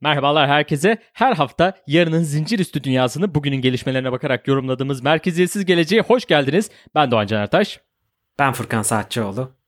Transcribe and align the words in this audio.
Merhabalar 0.00 0.48
herkese. 0.48 0.98
Her 1.12 1.32
hafta 1.32 1.74
yarının 1.86 2.22
zincir 2.22 2.58
üstü 2.58 2.84
dünyasını 2.84 3.34
bugünün 3.34 3.56
gelişmelerine 3.60 4.12
bakarak 4.12 4.48
yorumladığımız 4.48 5.02
Merkeziyetsiz 5.02 5.64
Geleceğe 5.64 6.02
hoş 6.02 6.24
geldiniz. 6.24 6.70
Ben 6.94 7.10
Doğan 7.10 7.26
Can 7.26 7.42
Ertaş. 7.42 7.80
Ben 8.38 8.52
Furkan 8.52 8.82
Saatçıoğlu. 8.82 9.60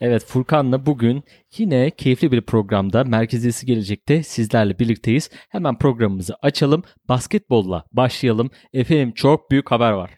Evet 0.00 0.24
Furkan'la 0.24 0.86
bugün 0.86 1.24
yine 1.56 1.90
keyifli 1.90 2.32
bir 2.32 2.40
programda 2.40 3.04
Merkeziyetsiz 3.04 3.64
Gelecek'te 3.64 4.22
sizlerle 4.22 4.78
birlikteyiz. 4.78 5.30
Hemen 5.48 5.78
programımızı 5.78 6.34
açalım. 6.42 6.82
Basketbolla 7.08 7.84
başlayalım. 7.92 8.50
Efendim 8.72 9.12
çok 9.12 9.50
büyük 9.50 9.70
haber 9.70 9.92
var. 9.92 10.10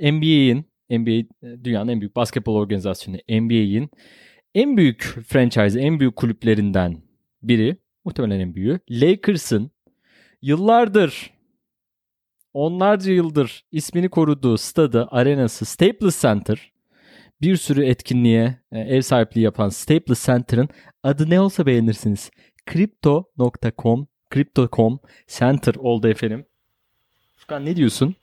NBA'in 0.00 0.70
NBA 0.90 1.28
dünyanın 1.64 1.88
en 1.88 2.00
büyük 2.00 2.16
basketbol 2.16 2.54
organizasyonu 2.54 3.16
NBA'in 3.28 3.90
en 4.54 4.76
büyük 4.76 5.02
franchise, 5.26 5.80
en 5.80 6.00
büyük 6.00 6.16
kulüplerinden 6.16 7.02
biri, 7.42 7.76
muhtemelen 8.04 8.40
en 8.40 8.54
büyüğü, 8.54 8.80
Lakers'ın 8.90 9.70
yıllardır 10.42 11.30
onlarca 12.54 13.12
yıldır 13.12 13.64
ismini 13.72 14.08
koruduğu 14.08 14.58
stadı, 14.58 15.08
arenası 15.10 15.64
Staples 15.64 16.22
Center 16.22 16.72
bir 17.42 17.56
sürü 17.56 17.84
etkinliğe 17.84 18.58
e, 18.72 18.78
ev 18.80 19.00
sahipliği 19.00 19.40
yapan 19.40 19.68
Staples 19.68 20.26
Center'ın 20.26 20.68
adı 21.02 21.30
ne 21.30 21.40
olsa 21.40 21.66
beğenirsiniz. 21.66 22.30
Crypto.com 22.72 24.06
Crypto.com 24.34 25.00
Center 25.26 25.74
oldu 25.74 26.08
efendim. 26.08 26.46
Furkan 27.36 27.64
ne 27.64 27.76
diyorsun 27.76 28.14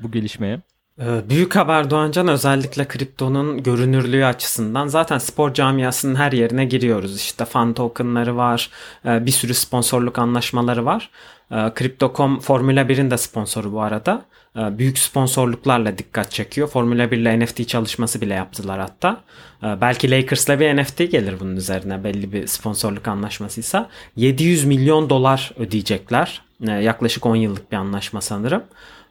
bu 0.00 0.10
gelişmeye? 0.10 0.60
Ee, 1.00 1.28
büyük 1.28 1.56
haber 1.56 1.90
Doğancan 1.90 2.28
özellikle 2.28 2.88
kriptonun 2.88 3.62
görünürlüğü 3.62 4.24
açısından 4.24 4.86
zaten 4.86 5.18
spor 5.18 5.54
camiasının 5.54 6.14
her 6.14 6.32
yerine 6.32 6.64
giriyoruz. 6.64 7.16
İşte 7.16 7.44
fan 7.44 7.74
tokenları 7.74 8.36
var, 8.36 8.70
e, 9.04 9.26
bir 9.26 9.30
sürü 9.30 9.54
sponsorluk 9.54 10.18
anlaşmaları 10.18 10.84
var. 10.84 11.10
E, 11.50 11.72
Crypto.com 11.78 12.40
Formula 12.40 12.80
1'in 12.88 13.10
de 13.10 13.18
sponsoru 13.18 13.72
bu 13.72 13.80
arada. 13.82 14.24
E, 14.56 14.78
büyük 14.78 14.98
sponsorluklarla 14.98 15.98
dikkat 15.98 16.30
çekiyor. 16.30 16.68
Formula 16.68 17.10
1 17.10 17.18
ile 17.18 17.40
NFT 17.40 17.68
çalışması 17.68 18.20
bile 18.20 18.34
yaptılar 18.34 18.80
hatta. 18.80 19.20
Belki 19.62 20.10
Lakers'la 20.10 20.60
bir 20.60 20.76
NFT 20.76 20.98
gelir 20.98 21.34
bunun 21.40 21.56
üzerine 21.56 22.04
belli 22.04 22.32
bir 22.32 22.46
sponsorluk 22.46 23.08
anlaşmasıysa. 23.08 23.88
700 24.16 24.64
milyon 24.64 25.10
dolar 25.10 25.52
ödeyecekler. 25.58 26.42
Yaklaşık 26.60 27.26
10 27.26 27.36
yıllık 27.36 27.72
bir 27.72 27.76
anlaşma 27.76 28.20
sanırım. 28.20 28.62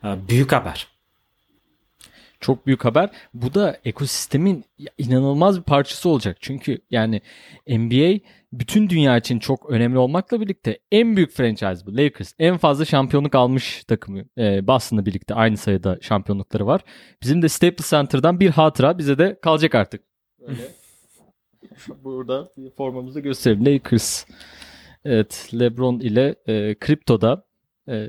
Büyük 0.03 0.52
haber. 0.52 0.92
Çok 2.44 2.67
büyük 2.67 2.86
haber. 2.86 3.09
Bu 3.33 3.53
da 3.53 3.77
ekosistemin 3.86 4.66
inanılmaz 4.97 5.58
bir 5.58 5.63
parçası 5.63 6.09
olacak. 6.09 6.38
Çünkü 6.39 6.77
yani 6.91 7.22
NBA 7.67 8.19
bütün 8.53 8.89
dünya 8.89 9.17
için 9.17 9.39
çok 9.39 9.69
önemli 9.69 9.97
olmakla 9.97 10.41
birlikte 10.41 10.80
en 10.91 11.16
büyük 11.16 11.31
franchise 11.31 11.85
bu. 11.85 11.97
Lakers 11.97 12.33
en 12.39 12.58
fazla 12.58 12.85
şampiyonluk 12.85 13.35
almış 13.35 13.83
takımı. 13.83 14.23
Ee, 14.38 14.67
Boston'la 14.67 15.05
birlikte 15.05 15.33
aynı 15.33 15.58
sayıda 15.58 15.97
şampiyonlukları 16.02 16.68
var. 16.68 16.81
Bizim 17.22 17.41
de 17.41 17.50
Staples 17.50 17.90
Center'dan 17.90 18.40
bir 18.40 18.50
hatıra 18.50 18.97
bize 18.97 19.18
de 19.18 19.39
kalacak 19.41 19.75
artık. 19.75 20.01
Öyle. 20.41 20.62
Burada 22.03 22.51
formamızı 22.78 23.19
gösterelim. 23.19 23.66
Lakers 23.66 24.25
Evet, 25.06 25.50
LeBron 25.53 26.00
ile 26.00 26.35
e, 26.47 26.75
kriptoda 26.75 27.45
e, 27.89 28.07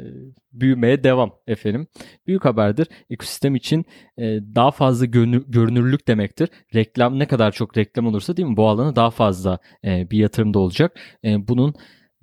büyümeye 0.53 1.05
devam 1.05 1.33
efendim. 1.47 1.87
Büyük 2.27 2.45
haberdir. 2.45 2.89
Ekosistem 3.11 3.55
için 3.55 3.85
e, 4.19 4.23
daha 4.55 4.71
fazla 4.71 5.07
görünür, 5.07 5.45
görünürlük 5.49 6.09
demektir. 6.09 6.49
Reklam 6.75 7.19
ne 7.19 7.27
kadar 7.27 7.53
çok 7.53 7.77
reklam 7.77 8.07
olursa 8.07 8.37
değil 8.37 8.49
mi? 8.49 8.57
Bu 8.57 8.69
alana 8.69 8.97
daha 8.97 9.11
fazla 9.11 9.59
e, 9.85 10.11
bir 10.11 10.19
yatırım 10.19 10.55
da 10.55 10.59
olacak. 10.59 11.01
E, 11.25 11.49
bunun 11.49 11.75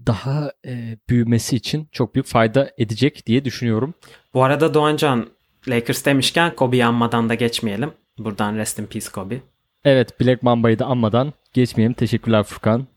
daha 0.08 0.52
e, 0.66 0.98
büyümesi 1.10 1.56
için 1.56 1.88
çok 1.92 2.16
büyük 2.16 2.28
fayda 2.28 2.72
edecek 2.78 3.26
diye 3.28 3.46
düşünüyorum. 3.46 3.94
Bu 4.34 4.44
arada 4.44 4.74
Doğancan 4.74 5.28
Lakers 5.68 6.06
demişken 6.06 6.56
Kobe'yi 6.56 6.86
anmadan 6.86 7.30
da 7.30 7.34
geçmeyelim. 7.34 7.92
Buradan 8.18 8.56
rest 8.56 8.80
in 8.80 8.86
peace 8.86 9.10
Kobe. 9.12 9.42
Evet 9.84 10.22
Black 10.22 10.44
Mamba'yı 10.44 10.80
da 10.80 10.86
anmadan 10.86 11.34
geçmeyelim. 11.54 11.94
Teşekkürler 11.94 12.44
Furkan. 12.44 12.88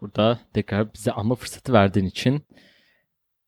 Burada 0.00 0.40
tekrar 0.54 0.94
bize 0.94 1.12
anma 1.12 1.34
fırsatı 1.34 1.72
verdiğin 1.72 2.06
için. 2.06 2.42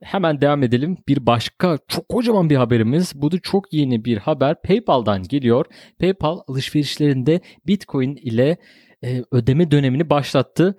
Hemen 0.03 0.41
devam 0.41 0.63
edelim. 0.63 0.97
Bir 1.09 1.27
başka 1.27 1.79
çok 1.89 2.09
kocaman 2.09 2.51
bir 2.51 2.57
haberimiz. 2.57 3.13
Bu 3.15 3.33
da 3.33 3.39
çok 3.39 3.73
yeni 3.73 4.05
bir 4.05 4.19
haber. 4.19 4.63
PayPal'dan 4.63 5.23
geliyor. 5.23 5.67
PayPal 6.01 6.41
alışverişlerinde 6.49 7.41
Bitcoin 7.67 8.17
ile 8.17 8.57
e, 9.05 9.25
ödeme 9.33 9.71
dönemini 9.71 10.11
başlattı. 10.11 10.77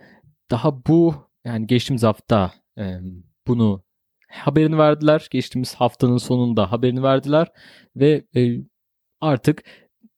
Daha 0.51 0.85
bu 0.85 1.15
yani 1.45 1.67
geçtiğimiz 1.67 2.03
hafta 2.03 2.51
e, 2.77 2.83
bunu 3.47 3.83
haberini 4.29 4.77
verdiler. 4.77 5.27
Geçtiğimiz 5.31 5.75
haftanın 5.75 6.17
sonunda 6.17 6.71
haberini 6.71 7.03
verdiler 7.03 7.47
ve 7.95 8.25
e, 8.35 8.57
artık 9.21 9.63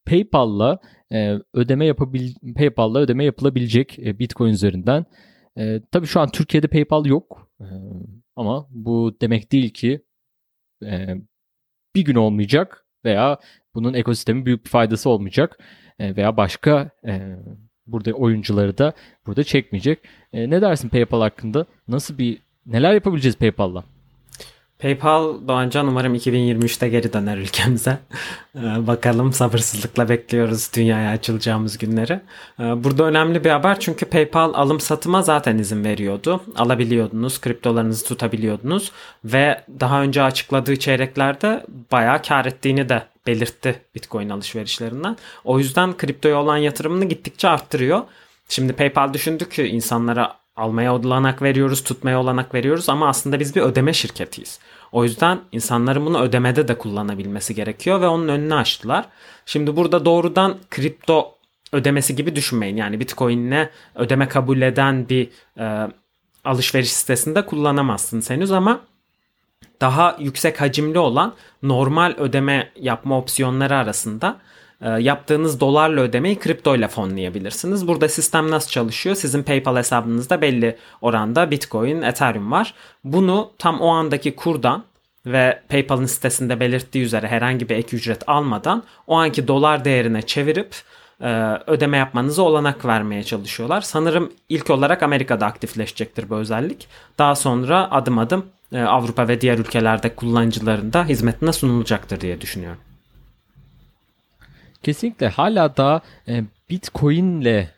PayPal'la 0.06 0.78
e, 1.12 1.38
ödeme 1.54 1.86
yapabil 1.86 2.34
PayPal'la 2.56 2.98
ödeme 2.98 3.24
yapılabilecek 3.24 3.98
e, 3.98 4.18
Bitcoin 4.18 4.52
üzerinden. 4.52 5.06
E, 5.58 5.80
tabii 5.92 6.06
şu 6.06 6.20
an 6.20 6.28
Türkiye'de 6.28 6.66
PayPal 6.66 7.06
yok. 7.06 7.50
E, 7.60 7.66
ama 8.36 8.66
bu 8.70 9.16
demek 9.20 9.52
değil 9.52 9.70
ki 9.70 10.04
e, 10.84 11.16
bir 11.94 12.04
gün 12.04 12.14
olmayacak 12.14 12.86
veya 13.04 13.38
bunun 13.74 13.94
ekosistemi 13.94 14.46
büyük 14.46 14.64
bir 14.64 14.70
faydası 14.70 15.10
olmayacak 15.10 15.58
e, 15.98 16.16
veya 16.16 16.36
başka 16.36 16.90
e, 17.06 17.36
burada 17.86 18.12
oyuncuları 18.12 18.78
da 18.78 18.92
burada 19.26 19.44
çekmeyecek. 19.44 19.98
E, 20.32 20.50
ne 20.50 20.62
dersin 20.62 20.88
PayPal 20.88 21.20
hakkında? 21.20 21.66
Nasıl 21.88 22.18
bir 22.18 22.38
neler 22.66 22.94
yapabileceğiz 22.94 23.36
PayPal'la? 23.36 23.84
PayPal 24.78 25.48
Doğancan 25.48 25.86
umarım 25.86 26.14
2023'te 26.14 26.88
geri 26.88 27.12
döner 27.12 27.38
ülkemize. 27.38 27.98
Ee, 28.56 28.86
bakalım 28.86 29.32
sabırsızlıkla 29.32 30.08
bekliyoruz 30.08 30.70
dünyaya 30.76 31.10
açılacağımız 31.10 31.78
günleri. 31.78 32.20
Ee, 32.60 32.84
burada 32.84 33.04
önemli 33.04 33.44
bir 33.44 33.50
haber 33.50 33.80
çünkü 33.80 34.06
PayPal 34.06 34.54
alım 34.54 34.80
satıma 34.80 35.22
zaten 35.22 35.58
izin 35.58 35.84
veriyordu. 35.84 36.42
Alabiliyordunuz, 36.56 37.40
kriptolarınızı 37.40 38.04
tutabiliyordunuz 38.04 38.92
ve 39.24 39.64
daha 39.80 40.02
önce 40.02 40.22
açıkladığı 40.22 40.76
çeyreklerde 40.76 41.66
bayağı 41.92 42.22
kar 42.22 42.46
ettiğini 42.46 42.88
de 42.88 43.02
belirtti 43.26 43.82
Bitcoin 43.94 44.28
alışverişlerinden. 44.28 45.16
O 45.44 45.58
yüzden 45.58 45.96
kriptoya 45.96 46.40
olan 46.40 46.56
yatırımını 46.56 47.04
gittikçe 47.04 47.48
arttırıyor. 47.48 48.02
Şimdi 48.48 48.72
PayPal 48.72 49.14
düşündü 49.14 49.48
ki 49.48 49.62
insanlara 49.62 50.36
almaya 50.58 50.94
olanak 50.94 51.42
veriyoruz, 51.42 51.84
tutmaya 51.84 52.20
olanak 52.20 52.54
veriyoruz 52.54 52.88
ama 52.88 53.08
aslında 53.08 53.40
biz 53.40 53.56
bir 53.56 53.60
ödeme 53.60 53.92
şirketiyiz. 53.92 54.60
O 54.92 55.04
yüzden 55.04 55.40
insanların 55.52 56.06
bunu 56.06 56.20
ödemede 56.20 56.68
de 56.68 56.78
kullanabilmesi 56.78 57.54
gerekiyor 57.54 58.00
ve 58.00 58.08
onun 58.08 58.28
önünü 58.28 58.54
açtılar. 58.54 59.04
Şimdi 59.46 59.76
burada 59.76 60.04
doğrudan 60.04 60.58
kripto 60.70 61.34
ödemesi 61.72 62.16
gibi 62.16 62.36
düşünmeyin. 62.36 62.76
Yani 62.76 63.00
Bitcoin'le 63.00 63.68
ödeme 63.94 64.28
kabul 64.28 64.62
eden 64.62 65.08
bir 65.08 65.28
e, 65.58 65.88
alışveriş 66.44 66.92
sitesinde 66.92 67.46
kullanamazsınız 67.46 68.30
henüz 68.30 68.52
ama 68.52 68.80
daha 69.80 70.16
yüksek 70.20 70.60
hacimli 70.60 70.98
olan 70.98 71.34
normal 71.62 72.14
ödeme 72.18 72.72
yapma 72.80 73.18
opsiyonları 73.18 73.76
arasında 73.76 74.36
yaptığınız 74.80 75.60
dolarla 75.60 76.00
ödemeyi 76.00 76.38
kripto 76.38 76.76
ile 76.76 76.88
fonlayabilirsiniz. 76.88 77.88
Burada 77.88 78.08
sistem 78.08 78.50
nasıl 78.50 78.70
çalışıyor? 78.70 79.16
Sizin 79.16 79.42
PayPal 79.42 79.76
hesabınızda 79.76 80.40
belli 80.40 80.76
oranda 81.00 81.50
Bitcoin, 81.50 82.02
Ethereum 82.02 82.52
var. 82.52 82.74
Bunu 83.04 83.50
tam 83.58 83.80
o 83.80 83.88
andaki 83.88 84.36
kurdan 84.36 84.84
ve 85.26 85.62
PayPal'ın 85.68 86.06
sitesinde 86.06 86.60
belirttiği 86.60 87.04
üzere 87.04 87.28
herhangi 87.28 87.68
bir 87.68 87.76
ek 87.76 87.96
ücret 87.96 88.28
almadan 88.28 88.82
o 89.06 89.16
anki 89.16 89.48
dolar 89.48 89.84
değerine 89.84 90.22
çevirip 90.22 90.74
e, 91.20 91.58
ödeme 91.66 91.96
yapmanızı 91.96 92.42
olanak 92.42 92.84
vermeye 92.84 93.24
çalışıyorlar. 93.24 93.80
Sanırım 93.80 94.32
ilk 94.48 94.70
olarak 94.70 95.02
Amerika'da 95.02 95.46
aktifleşecektir 95.46 96.30
bu 96.30 96.36
özellik. 96.36 96.88
Daha 97.18 97.34
sonra 97.34 97.90
adım 97.90 98.18
adım 98.18 98.46
e, 98.72 98.80
Avrupa 98.80 99.28
ve 99.28 99.40
diğer 99.40 99.58
ülkelerde 99.58 100.14
kullanıcıların 100.14 100.92
da 100.92 101.04
hizmetine 101.04 101.52
sunulacaktır 101.52 102.20
diye 102.20 102.40
düşünüyorum. 102.40 102.87
Kesinlikle 104.82 105.28
hala 105.28 105.76
da 105.76 106.02
e, 106.28 106.44
Bitcoin 106.70 107.40
ile 107.40 107.70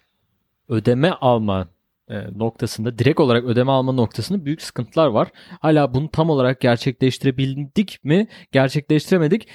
ödeme 0.68 1.10
alma 1.10 1.68
e, 2.08 2.38
noktasında 2.38 2.98
direkt 2.98 3.20
olarak 3.20 3.44
ödeme 3.44 3.72
alma 3.72 3.92
noktasında 3.92 4.44
büyük 4.44 4.62
sıkıntılar 4.62 5.06
var. 5.06 5.28
Hala 5.60 5.94
bunu 5.94 6.10
tam 6.10 6.30
olarak 6.30 6.60
gerçekleştirebildik 6.60 8.04
mi? 8.04 8.26
Gerçekleştiremedik. 8.52 9.48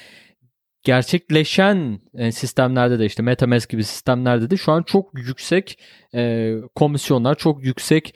Gerçekleşen 0.83 1.99
e, 2.13 2.31
sistemlerde 2.31 2.99
de 2.99 3.05
işte 3.05 3.23
MetaMask 3.23 3.69
gibi 3.69 3.83
sistemlerde 3.83 4.49
de 4.49 4.57
şu 4.57 4.71
an 4.71 4.83
çok 4.83 5.09
yüksek 5.13 5.79
e, 6.15 6.53
komisyonlar, 6.75 7.35
çok 7.35 7.63
yüksek 7.63 8.15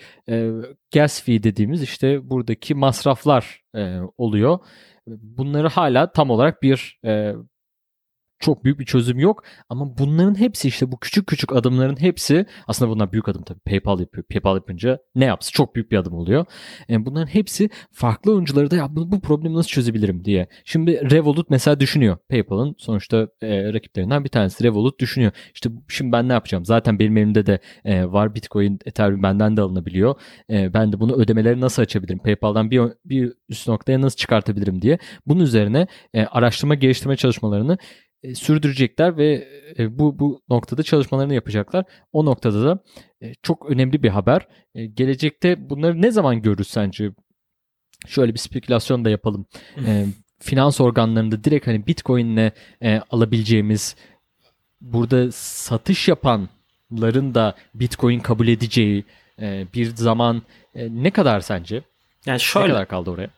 gas 0.94 1.24
fee 1.24 1.44
dediğimiz 1.44 1.84
işte 1.84 2.30
buradaki 2.30 2.76
masraflar 2.76 3.64
oluyor. 4.18 4.60
Bunları 5.08 5.68
hala 5.68 6.12
tam 6.12 6.30
olarak 6.30 6.64
bir 6.64 7.00
çok 8.40 8.64
büyük 8.64 8.80
bir 8.80 8.86
çözüm 8.86 9.20
yok. 9.20 9.44
Ama 9.70 9.98
bunların 9.98 10.40
hepsi 10.40 10.68
işte 10.68 10.92
bu 10.92 11.00
küçük 11.00 11.28
küçük 11.28 11.56
adımların 11.56 12.02
hepsi 12.02 12.46
aslında 12.68 12.92
bunlar 12.92 13.12
büyük 13.12 13.30
adım 13.30 13.44
tabii. 13.44 13.60
PayPal 13.60 14.00
yapıyor. 14.00 14.24
PayPal 14.24 14.56
yapınca 14.56 15.00
ne 15.16 15.26
yapsın? 15.26 15.52
Çok 15.54 15.76
büyük 15.76 15.92
bir 15.92 15.98
adım 15.98 16.14
oluyor. 16.14 16.46
Yani 16.90 17.04
e, 17.04 17.06
bunların 17.06 17.28
hepsi 17.28 17.70
farklı 17.92 18.34
oyuncuları 18.34 18.72
da 18.72 18.76
ya 18.76 18.96
bu, 18.96 19.12
bu 19.12 19.22
problemi 19.22 19.56
nasıl 19.56 19.70
çözebilirim 19.70 20.26
diye. 20.26 20.48
Şimdi 20.66 21.12
Revolut 21.12 21.50
mesela 21.50 21.80
düşünüyor. 21.80 22.18
PayPal'ın 22.30 22.76
sonuçta 22.78 23.28
e, 23.42 23.74
rakiplerinden 23.74 24.24
bir 24.24 24.30
tanesi 24.30 24.64
Revolut 24.64 25.00
düşünüyor. 25.00 25.32
İşte 25.54 25.70
şimdi 25.88 26.12
ben 26.12 26.30
ne 26.30 26.34
yapacağım? 26.34 26.66
Zaten 26.66 27.00
benim 27.00 27.18
elimde 27.18 27.46
de 27.46 27.60
e, 27.86 28.06
var 28.06 28.36
Bitcoin, 28.36 28.80
Ethereum 28.86 29.24
benden 29.24 29.58
de 29.58 29.62
alınabiliyor. 29.62 30.16
E, 30.50 30.74
ben 30.74 30.94
de 30.94 31.00
bunu 31.00 31.16
ödemeleri 31.16 31.62
nasıl 31.62 31.82
açabilirim? 31.82 32.20
PayPal'dan 32.20 32.72
bir, 32.72 32.82
bir 33.06 33.34
üst 33.50 33.68
noktaya 33.68 34.02
nasıl 34.02 34.18
çıkartabilirim 34.18 34.82
diye. 34.82 34.98
Bunun 35.28 35.44
üzerine 35.44 35.88
e, 36.14 36.26
araştırma 36.26 36.76
geliştirme 36.76 37.16
çalışmalarını 37.16 37.78
e, 38.24 38.36
sürdürecekler 38.36 39.18
ve 39.18 39.48
e, 39.80 40.00
bu 40.00 40.20
bu 40.20 40.42
noktada 40.50 40.84
çalışmalarını 40.84 41.34
yapacaklar. 41.34 41.86
O 42.14 42.26
noktada 42.26 42.66
da 42.66 42.80
e, 43.22 43.34
çok 43.44 43.72
önemli 43.72 44.04
bir 44.04 44.10
haber. 44.10 44.48
E, 44.76 44.86
gelecekte 44.86 45.70
bunları 45.70 46.02
ne 46.02 46.12
zaman 46.12 46.42
görürüz 46.42 46.68
sence? 46.68 47.12
Şöyle 48.08 48.34
bir 48.34 48.40
spekülasyon 48.40 49.06
da 49.06 49.10
yapalım. 49.10 49.46
E, 49.86 50.06
finans 50.40 50.82
organlarında 50.82 51.44
direkt 51.44 51.68
hani 51.68 51.88
Bitcoin'le 51.88 52.52
e, 52.84 53.02
alabileceğimiz 53.12 53.96
burada 54.82 55.32
satış 55.32 56.08
yapanların 56.08 57.36
da 57.36 57.56
Bitcoin 57.74 58.20
kabul 58.20 58.48
edeceği 58.48 59.04
e, 59.42 59.68
bir 59.74 59.86
zaman 59.86 60.42
e, 60.76 60.88
ne 61.04 61.12
kadar 61.12 61.40
sence? 61.40 61.82
Yani 62.26 62.40
şöyle, 62.40 62.68
ne 62.68 62.72
kadar 62.72 62.88
kaldı 62.88 63.12
oraya? 63.12 63.30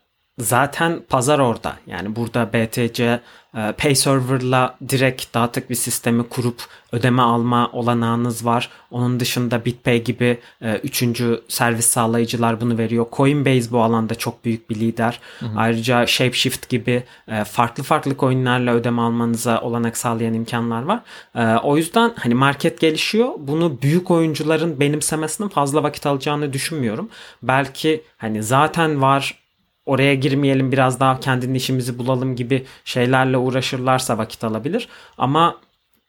Zaten 0.41 1.01
pazar 1.09 1.39
orada. 1.39 1.75
Yani 1.87 2.15
burada 2.15 2.53
BTC 2.53 3.19
e, 3.57 3.73
Pay 3.77 3.95
Server'la 3.95 4.77
direkt 4.89 5.33
dağıtık 5.33 5.69
bir 5.69 5.75
sistemi 5.75 6.29
kurup 6.29 6.61
ödeme 6.91 7.21
alma 7.21 7.69
olanağınız 7.71 8.45
var. 8.45 8.69
Onun 8.91 9.19
dışında 9.19 9.65
BitPay 9.65 10.03
gibi 10.03 10.39
e, 10.61 10.75
üçüncü 10.75 11.41
servis 11.47 11.85
sağlayıcılar 11.85 12.61
bunu 12.61 12.77
veriyor. 12.77 13.05
Coinbase 13.11 13.71
bu 13.71 13.83
alanda 13.83 14.15
çok 14.15 14.45
büyük 14.45 14.69
bir 14.69 14.75
lider. 14.75 15.19
Hı 15.39 15.45
hı. 15.45 15.49
Ayrıca 15.57 16.07
Shapeshift 16.07 16.69
gibi 16.69 17.03
e, 17.27 17.43
farklı 17.43 17.83
farklı 17.83 18.17
coinlerle 18.17 18.71
ödeme 18.71 19.01
almanıza 19.01 19.61
olanak 19.61 19.97
sağlayan 19.97 20.33
imkanlar 20.33 20.83
var. 20.83 21.01
O 21.63 21.77
yüzden 21.77 22.13
hani 22.15 22.33
market 22.33 22.79
gelişiyor. 22.79 23.29
Bunu 23.37 23.81
büyük 23.81 24.11
oyuncuların 24.11 24.79
benimsemesinin 24.79 25.49
fazla 25.49 25.83
vakit 25.83 26.05
alacağını 26.05 26.53
düşünmüyorum. 26.53 27.09
Belki 27.43 28.03
hani 28.17 28.43
zaten 28.43 29.01
var 29.01 29.40
oraya 29.91 30.15
girmeyelim 30.15 30.71
biraz 30.71 30.99
daha 30.99 31.19
kendinin 31.19 31.53
işimizi 31.53 31.99
bulalım 31.99 32.35
gibi 32.35 32.65
şeylerle 32.85 33.37
uğraşırlarsa 33.37 34.17
vakit 34.17 34.43
alabilir. 34.43 34.87
Ama 35.17 35.57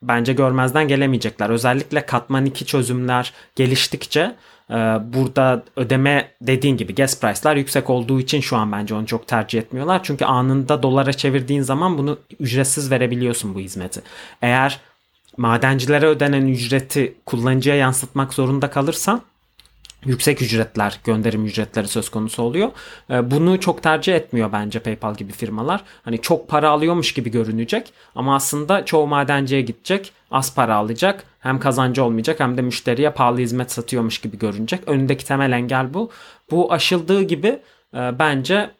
bence 0.02 0.32
görmezden 0.32 0.88
gelemeyecekler. 0.88 1.50
Özellikle 1.50 2.06
katman 2.06 2.46
2 2.46 2.66
çözümler 2.66 3.32
geliştikçe 3.56 4.34
e, 4.70 4.74
burada 5.14 5.62
ödeme 5.76 6.28
dediğin 6.40 6.76
gibi 6.76 6.94
gas 6.94 7.20
price'lar 7.20 7.56
yüksek 7.56 7.90
olduğu 7.90 8.20
için 8.20 8.40
şu 8.40 8.56
an 8.56 8.72
bence 8.72 8.94
onu 8.94 9.06
çok 9.06 9.28
tercih 9.28 9.58
etmiyorlar. 9.58 10.00
Çünkü 10.02 10.24
anında 10.24 10.82
dolara 10.82 11.12
çevirdiğin 11.12 11.62
zaman 11.62 11.98
bunu 11.98 12.18
ücretsiz 12.40 12.90
verebiliyorsun 12.90 13.54
bu 13.54 13.60
hizmeti. 13.60 14.02
Eğer 14.42 14.80
madencilere 15.36 16.06
ödenen 16.06 16.46
ücreti 16.46 17.14
kullanıcıya 17.26 17.76
yansıtmak 17.76 18.34
zorunda 18.34 18.70
kalırsan 18.70 19.22
yüksek 20.04 20.42
ücretler, 20.42 21.00
gönderim 21.04 21.46
ücretleri 21.46 21.88
söz 21.88 22.08
konusu 22.08 22.42
oluyor. 22.42 22.70
Ee, 23.10 23.30
bunu 23.30 23.60
çok 23.60 23.82
tercih 23.82 24.14
etmiyor 24.14 24.52
bence 24.52 24.78
PayPal 24.78 25.14
gibi 25.14 25.32
firmalar. 25.32 25.84
Hani 26.04 26.20
çok 26.20 26.48
para 26.48 26.70
alıyormuş 26.70 27.14
gibi 27.14 27.30
görünecek 27.30 27.92
ama 28.14 28.34
aslında 28.34 28.84
çoğu 28.84 29.06
madenciye 29.06 29.60
gidecek, 29.60 30.12
az 30.30 30.54
para 30.54 30.74
alacak. 30.74 31.24
Hem 31.40 31.60
kazancı 31.60 32.04
olmayacak 32.04 32.40
hem 32.40 32.56
de 32.56 32.62
müşteriye 32.62 33.10
pahalı 33.10 33.38
hizmet 33.38 33.72
satıyormuş 33.72 34.18
gibi 34.18 34.38
görünecek. 34.38 34.88
Önündeki 34.88 35.24
temel 35.24 35.52
engel 35.52 35.94
bu. 35.94 36.10
Bu 36.50 36.72
aşıldığı 36.72 37.22
gibi 37.22 37.58
e, 37.94 38.18
bence 38.18 38.70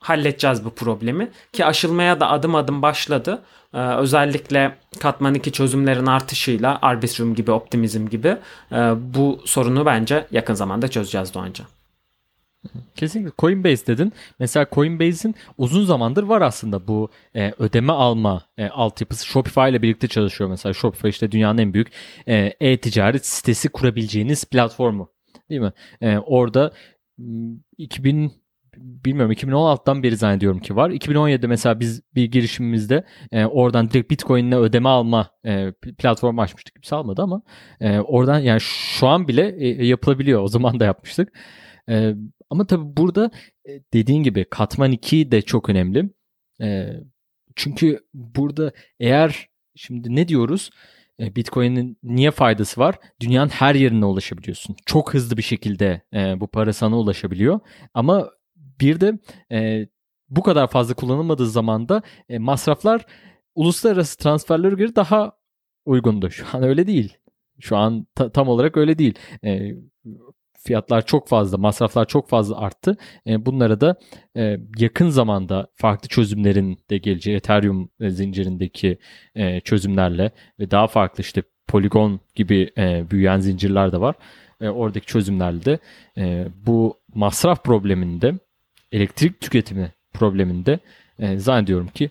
halledeceğiz 0.00 0.64
bu 0.64 0.70
problemi 0.70 1.30
ki 1.52 1.64
aşılmaya 1.64 2.20
da 2.20 2.30
adım 2.30 2.54
adım 2.54 2.82
başladı. 2.82 3.42
Ee, 3.74 3.78
özellikle 3.78 4.74
katman 5.00 5.34
2 5.34 5.52
çözümlerin 5.52 6.06
artışıyla 6.06 6.78
Arbitrum 6.82 7.34
gibi, 7.34 7.50
Optimizm 7.50 8.06
gibi 8.08 8.36
e, 8.72 8.76
bu 9.14 9.40
sorunu 9.44 9.86
bence 9.86 10.26
yakın 10.30 10.54
zamanda 10.54 10.88
çözeceğiz 10.88 11.34
Doğanca. 11.34 11.64
Kesinlikle 12.96 13.32
Coinbase 13.38 13.86
dedin. 13.86 14.12
Mesela 14.38 14.66
Coinbase'in 14.72 15.34
uzun 15.58 15.84
zamandır 15.84 16.22
var 16.22 16.42
aslında 16.42 16.86
bu 16.86 17.10
e, 17.36 17.52
ödeme 17.58 17.92
alma 17.92 18.42
e, 18.58 18.68
altyapısı 18.68 19.26
Shopify 19.26 19.60
ile 19.70 19.82
birlikte 19.82 20.08
çalışıyor. 20.08 20.50
Mesela 20.50 20.72
Shopify 20.72 21.08
işte 21.08 21.32
dünyanın 21.32 21.58
en 21.58 21.74
büyük 21.74 21.88
e, 22.26 22.52
e-ticaret 22.60 23.26
sitesi 23.26 23.68
kurabileceğiniz 23.68 24.44
platformu. 24.44 25.08
Değil 25.50 25.60
mi? 25.60 25.72
E, 26.00 26.18
orada 26.18 26.72
2000 27.78 28.39
bilmiyorum 28.76 29.32
2016'dan 29.32 30.02
beri 30.02 30.16
zannediyorum 30.16 30.60
ki 30.60 30.76
var. 30.76 30.90
2017'de 30.90 31.46
mesela 31.46 31.80
biz 31.80 32.02
bir 32.14 32.24
girişimimizde 32.24 33.04
e, 33.32 33.44
oradan 33.44 33.90
direkt 33.90 34.10
Bitcoin'le 34.10 34.52
ödeme 34.52 34.88
alma 34.88 35.30
e, 35.44 35.72
platformu 35.98 36.42
açmıştık. 36.42 36.74
Kimse 36.74 36.96
almadı 36.96 37.22
ama 37.22 37.42
e, 37.80 37.98
oradan 37.98 38.38
yani 38.38 38.60
şu 38.60 39.06
an 39.08 39.28
bile 39.28 39.56
e, 39.58 39.86
yapılabiliyor. 39.86 40.42
O 40.42 40.48
zaman 40.48 40.80
da 40.80 40.84
yapmıştık. 40.84 41.38
E, 41.88 42.14
ama 42.50 42.66
tabii 42.66 42.96
burada 42.96 43.30
e, 43.68 43.70
dediğin 43.92 44.22
gibi 44.22 44.44
katman 44.50 44.92
2 44.92 45.30
de 45.32 45.42
çok 45.42 45.68
önemli. 45.68 46.10
E, 46.62 46.90
çünkü 47.56 48.00
burada 48.14 48.72
eğer 49.00 49.48
şimdi 49.76 50.16
ne 50.16 50.28
diyoruz? 50.28 50.70
E, 51.20 51.36
Bitcoin'in 51.36 51.98
niye 52.02 52.30
faydası 52.30 52.80
var? 52.80 52.94
Dünyanın 53.20 53.48
her 53.48 53.74
yerine 53.74 54.04
ulaşabiliyorsun. 54.04 54.76
Çok 54.86 55.14
hızlı 55.14 55.36
bir 55.36 55.42
şekilde 55.42 56.02
e, 56.14 56.40
bu 56.40 56.46
para 56.46 56.72
sana 56.72 56.98
ulaşabiliyor. 56.98 57.60
Ama 57.94 58.30
bir 58.80 59.00
de 59.00 59.18
e, 59.52 59.88
bu 60.28 60.42
kadar 60.42 60.66
fazla 60.68 60.94
kullanılmadığı 60.94 61.46
zaman 61.46 61.88
da 61.88 62.02
e, 62.28 62.38
masraflar 62.38 63.06
uluslararası 63.54 64.18
transferlere 64.18 64.74
göre 64.74 64.96
daha 64.96 65.32
uygundu. 65.84 66.30
Şu 66.30 66.46
an 66.52 66.62
öyle 66.62 66.86
değil. 66.86 67.16
Şu 67.60 67.76
an 67.76 68.06
ta, 68.14 68.32
tam 68.32 68.48
olarak 68.48 68.76
öyle 68.76 68.98
değil. 68.98 69.14
E, 69.44 69.74
fiyatlar 70.58 71.06
çok 71.06 71.28
fazla, 71.28 71.58
masraflar 71.58 72.06
çok 72.08 72.28
fazla 72.28 72.58
arttı. 72.58 72.96
E, 73.26 73.46
bunlara 73.46 73.80
da 73.80 73.96
e, 74.36 74.58
yakın 74.78 75.08
zamanda 75.08 75.68
farklı 75.74 76.08
çözümlerin 76.08 76.78
de 76.90 76.98
geleceği 76.98 77.36
Ethereum 77.36 77.90
zincirindeki 78.00 78.98
e, 79.34 79.60
çözümlerle 79.60 80.30
ve 80.58 80.70
daha 80.70 80.86
farklı 80.86 81.20
işte 81.20 81.42
Polygon 81.66 82.20
gibi 82.34 82.70
e, 82.78 83.10
büyüyen 83.10 83.40
zincirler 83.40 83.92
de 83.92 84.00
var. 84.00 84.14
E, 84.60 84.68
oradaki 84.68 85.06
çözümlerle 85.06 85.64
de 85.64 85.78
e, 86.18 86.48
bu 86.66 87.00
masraf 87.14 87.64
probleminde 87.64 88.34
elektrik 88.92 89.40
tüketimi 89.40 89.92
probleminde 90.12 90.78
e, 91.18 91.38
zannediyorum 91.38 91.88
ki 91.88 92.10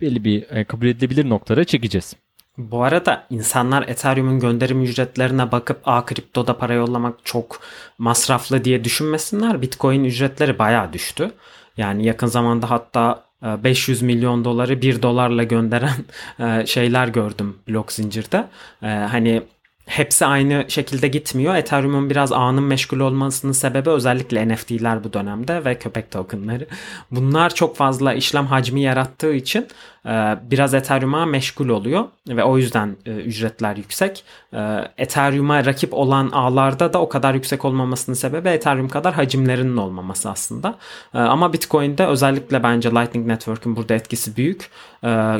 belli 0.00 0.24
bir 0.24 0.50
e, 0.50 0.64
kabul 0.64 0.86
edilebilir 0.86 1.28
noktalara 1.28 1.64
çekeceğiz. 1.64 2.16
Bu 2.58 2.82
arada 2.82 3.26
insanlar 3.30 3.88
Ethereum'un 3.88 4.40
gönderim 4.40 4.82
ücretlerine 4.82 5.52
bakıp 5.52 5.80
a 5.84 6.04
kriptoda 6.04 6.58
para 6.58 6.74
yollamak 6.74 7.14
çok 7.24 7.60
masraflı 7.98 8.64
diye 8.64 8.84
düşünmesinler. 8.84 9.62
Bitcoin 9.62 10.04
ücretleri 10.04 10.58
bayağı 10.58 10.92
düştü. 10.92 11.30
Yani 11.76 12.06
yakın 12.06 12.26
zamanda 12.26 12.70
hatta 12.70 13.24
500 13.42 14.02
e, 14.02 14.06
milyon 14.06 14.44
doları 14.44 14.82
1 14.82 15.02
dolarla 15.02 15.42
gönderen 15.42 16.04
e, 16.40 16.66
şeyler 16.66 17.08
gördüm 17.08 17.58
blok 17.68 17.92
zincirde. 17.92 18.48
E, 18.82 18.86
hani 18.86 19.42
hepsi 19.86 20.26
aynı 20.26 20.64
şekilde 20.68 21.08
gitmiyor. 21.08 21.54
Ethereum'un 21.54 22.10
biraz 22.10 22.32
ağının 22.32 22.64
meşgul 22.64 23.00
olmasının 23.00 23.52
sebebi 23.52 23.90
özellikle 23.90 24.48
NFT'ler 24.48 25.04
bu 25.04 25.12
dönemde 25.12 25.64
ve 25.64 25.78
köpek 25.78 26.10
tokenları. 26.10 26.66
Bunlar 27.10 27.54
çok 27.54 27.76
fazla 27.76 28.14
işlem 28.14 28.46
hacmi 28.46 28.80
yarattığı 28.80 29.34
için 29.34 29.66
e, 30.06 30.36
biraz 30.50 30.74
Ethereum'a 30.74 31.26
meşgul 31.26 31.68
oluyor 31.68 32.04
ve 32.28 32.44
o 32.44 32.58
yüzden 32.58 32.96
e, 33.06 33.10
ücretler 33.10 33.76
yüksek. 33.76 34.24
E, 34.52 34.90
Ethereum'a 34.98 35.64
rakip 35.64 35.94
olan 35.94 36.30
ağlarda 36.30 36.92
da 36.92 37.00
o 37.00 37.08
kadar 37.08 37.34
yüksek 37.34 37.64
olmamasının 37.64 38.14
sebebi 38.14 38.48
Ethereum 38.48 38.88
kadar 38.88 39.14
hacimlerinin 39.14 39.76
olmaması 39.76 40.30
aslında. 40.30 40.78
Ama 41.12 41.52
Bitcoin'de 41.52 42.06
özellikle 42.06 42.62
bence 42.62 42.90
Lightning 42.90 43.26
Network'ün 43.26 43.76
burada 43.76 43.94
etkisi 43.94 44.36
büyük. 44.36 44.70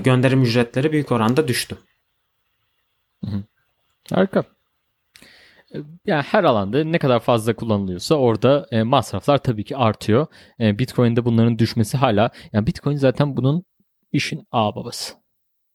Gönderim 0.05 0.43
ücretleri 0.43 0.93
büyük 0.93 1.13
oranda 1.13 1.49
düştü. 1.49 1.77
Hı 3.25 3.31
hı. 3.31 3.43
Harika. 4.13 4.45
yani 6.07 6.23
her 6.23 6.45
alanda 6.45 6.85
ne 6.85 6.99
kadar 6.99 7.21
fazla 7.21 7.57
kullanılıyorsa 7.57 8.15
orada 8.15 8.67
e, 8.71 8.83
masraflar 8.83 9.39
tabii 9.39 9.65
ki 9.65 9.77
artıyor. 9.77 10.27
E, 10.61 10.79
Bitcoin'de 10.79 11.25
bunların 11.25 11.59
düşmesi 11.59 11.97
hala 11.97 12.31
yani 12.53 12.67
Bitcoin 12.67 12.97
zaten 12.97 13.37
bunun 13.37 13.65
işin 14.13 14.47
ağ 14.53 14.75
babası. 14.77 15.15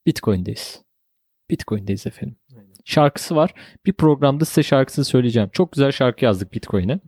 Bitcoin'deyiz. 0.06 0.82
Bitcoin'deyiz 1.50 2.08
efendim. 2.08 2.38
Şarkısı 2.86 3.36
var. 3.36 3.54
Bir 3.86 3.94
programda 3.94 4.46
size 4.46 4.64
şarkısını 4.64 5.06
söyleyeceğim. 5.06 5.50
Çok 5.54 5.72
güzel 5.72 5.92
şarkı 5.92 6.26
yazdık 6.26 6.54
Bitcoin'e. 6.54 7.00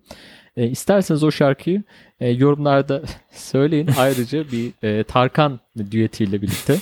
E, 0.56 0.68
isterseniz 0.68 1.24
o 1.24 1.32
şarkıyı 1.32 1.84
e, 2.20 2.30
yorumlarda 2.30 3.04
söyleyin. 3.32 3.90
Ayrıca 3.98 4.52
bir 4.52 4.72
e, 4.84 5.04
Tarkan 5.04 5.60
düetiyle 5.92 6.42
birlikte 6.42 6.78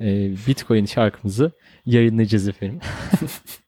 e, 0.00 0.30
Bitcoin 0.46 0.84
şarkımızı 0.84 1.52
yayınlayacağız 1.86 2.48
efendim. 2.48 2.80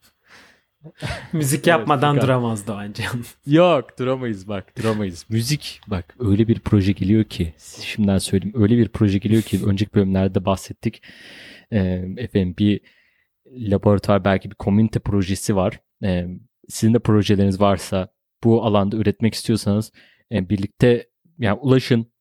Müzik 1.32 1.66
yapmadan 1.66 2.14
evet, 2.14 2.24
duramaz 2.24 2.66
Doğancan. 2.66 3.24
Yok 3.46 3.98
duramayız 3.98 4.48
bak 4.48 4.78
duramayız. 4.78 5.26
Müzik 5.28 5.80
bak 5.86 6.14
öyle 6.18 6.48
bir 6.48 6.60
proje 6.60 6.92
geliyor 6.92 7.24
ki 7.24 7.54
şimdiden 7.82 8.18
söyleyeyim 8.18 8.62
öyle 8.62 8.78
bir 8.78 8.88
proje 8.88 9.18
geliyor 9.18 9.42
ki 9.42 9.60
önceki 9.66 9.94
bölümlerde 9.94 10.44
bahsettik. 10.44 11.02
Ee, 11.72 11.78
efendim 12.16 12.54
bir 12.58 12.80
laboratuvar 13.46 14.24
belki 14.24 14.50
bir 14.50 14.54
komünite 14.54 15.00
projesi 15.00 15.56
var. 15.56 15.80
Ee, 16.04 16.26
sizin 16.68 16.94
de 16.94 16.98
projeleriniz 16.98 17.60
varsa 17.60 18.08
bu 18.44 18.64
alanda 18.64 18.96
üretmek 18.96 19.34
istiyorsanız 19.34 19.92
e, 20.32 20.48
birlikte 20.48 21.08
yani 21.38 21.58
ulaşın 21.60 22.12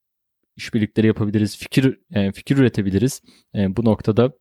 işbirlikleri 0.56 1.08
yapabiliriz. 1.08 1.58
Fikir 1.58 2.00
e, 2.14 2.32
fikir 2.32 2.58
üretebiliriz. 2.58 3.22
E, 3.56 3.78
bu 3.78 3.86
noktada 3.86 4.32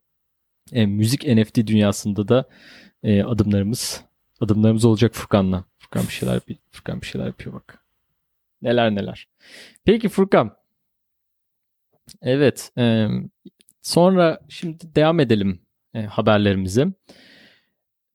e, 0.73 0.85
müzik 0.85 1.27
NFT 1.27 1.55
dünyasında 1.67 2.27
da 2.27 2.49
e, 3.03 3.23
adımlarımız 3.23 4.08
adımlarımız 4.41 4.85
olacak 4.85 5.13
Furkan'la. 5.13 5.63
Furkan 5.79 6.03
bir 6.03 6.13
şeyler 6.13 6.39
Furkan 6.71 7.01
bir 7.01 7.05
şeyler 7.05 7.25
yapıyor 7.25 7.55
bak. 7.55 7.83
Neler 8.61 8.95
neler. 8.95 9.27
Peki 9.85 10.09
Furkan. 10.09 10.55
Evet. 12.21 12.71
E, 12.77 13.07
sonra 13.81 14.39
şimdi 14.49 14.95
devam 14.95 15.19
edelim 15.19 15.61
e, 15.93 16.01
haberlerimize. 16.01 16.87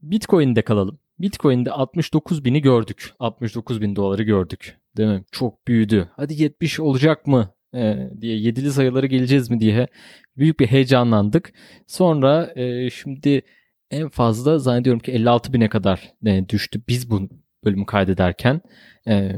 Bitcoin'de 0.03 0.63
kalalım. 0.63 0.99
Bitcoin'de 1.19 1.71
69 1.71 2.45
bini 2.45 2.63
gördük. 2.63 3.15
69 3.19 3.81
bin 3.81 3.97
doları 3.97 4.23
gördük. 4.23 4.79
Değil 4.97 5.09
mi? 5.09 5.25
Çok 5.33 5.69
büyüdü. 5.69 6.11
Hadi 6.17 6.43
70 6.43 6.81
olacak 6.81 7.27
mı? 7.27 7.55
E, 7.75 8.11
diye 8.21 8.37
yedili 8.37 8.73
sayıları 8.73 9.07
geleceğiz 9.07 9.51
mi 9.51 9.61
diye 9.61 9.89
büyük 10.37 10.61
bir 10.61 10.67
heyecanlandık. 10.67 11.53
Sonra 11.87 12.53
e, 12.57 12.91
şimdi 12.91 13.43
en 13.91 14.09
fazla 14.09 14.59
zannediyorum 14.59 15.01
ki 15.01 15.13
56 15.13 15.53
bine 15.53 15.69
kadar 15.69 16.13
e, 16.27 16.49
düştü 16.49 16.83
biz 16.89 17.11
bu 17.11 17.29
bölümü 17.65 17.87
kaydederken. 17.87 18.61
E, 19.09 19.33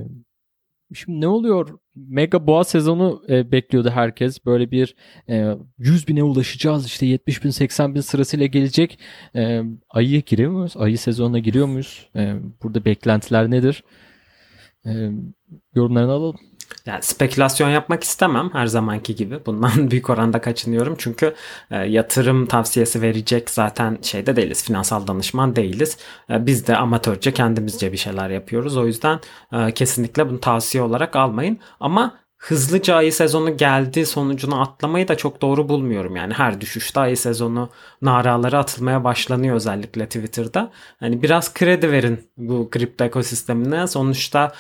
şimdi 0.95 1.21
ne 1.21 1.29
oluyor? 1.29 1.79
Mega 1.95 2.47
boğa 2.47 2.65
sezonu 2.65 3.23
e, 3.29 3.53
bekliyordu 3.53 3.91
herkes. 3.91 4.45
Böyle 4.45 4.71
bir 4.71 4.97
e, 5.29 5.57
100 5.79 6.09
bine 6.09 6.23
ulaşacağız 6.23 6.87
işte 6.87 7.07
70 7.07 7.45
bin 7.45 7.51
80 7.51 7.95
bin 7.95 8.01
sırasıyla 8.01 8.47
gelecek. 8.47 8.99
Ayıya 9.91 10.21
giriyor 10.21 10.51
muyuz? 10.51 10.77
Ayı 10.77 10.99
sezonuna 10.99 11.39
giriyor 11.39 11.67
muyuz? 11.67 12.11
Burada 12.63 12.85
beklentiler 12.85 13.51
nedir? 13.51 13.85
Yorumlarını 15.75 16.13
alalım. 16.13 16.37
Yani 16.87 17.03
spekülasyon 17.03 17.69
yapmak 17.69 18.05
istemem 18.05 18.51
her 18.53 18.67
zamanki 18.67 19.15
gibi. 19.15 19.47
Bundan 19.47 19.91
büyük 19.91 20.11
oranda 20.11 20.41
kaçınıyorum. 20.41 20.95
Çünkü 20.99 21.35
e, 21.71 21.77
yatırım 21.77 22.47
tavsiyesi 22.47 23.03
verecek 23.03 23.51
zaten 23.51 23.99
şeyde 24.03 24.37
değiliz. 24.37 24.65
Finansal 24.65 25.07
danışman 25.07 25.57
değiliz. 25.57 25.99
E, 26.31 26.47
biz 26.47 26.67
de 26.67 26.77
amatörce 26.77 27.33
kendimizce 27.33 27.93
bir 27.93 27.97
şeyler 27.97 28.31
yapıyoruz. 28.31 28.77
O 28.77 28.87
yüzden 28.87 29.21
e, 29.53 29.73
kesinlikle 29.73 30.29
bunu 30.29 30.41
tavsiye 30.41 30.83
olarak 30.83 31.17
almayın. 31.17 31.59
Ama 31.81 32.19
hızlıca 32.39 32.97
ayı 32.97 33.13
sezonu 33.13 33.57
geldi 33.57 34.07
sonucunu 34.07 34.61
atlamayı 34.61 35.09
da 35.09 35.17
çok 35.17 35.43
doğru 35.43 35.69
bulmuyorum. 35.69 36.17
Yani 36.17 36.35
her 36.35 36.61
düşüşte 36.61 37.01
ayı 37.01 37.17
sezonu 37.17 37.71
naraları 38.03 38.59
atılmaya 38.59 39.05
başlanıyor 39.05 39.57
özellikle 39.57 40.07
Twitter'da. 40.07 40.71
Hani 41.01 41.23
biraz 41.23 41.55
kredi 41.55 41.93
verin 41.93 42.31
bu 42.37 42.71
kripto 42.71 43.05
ekosistemine. 43.05 43.87
Sonuçta 43.87 44.53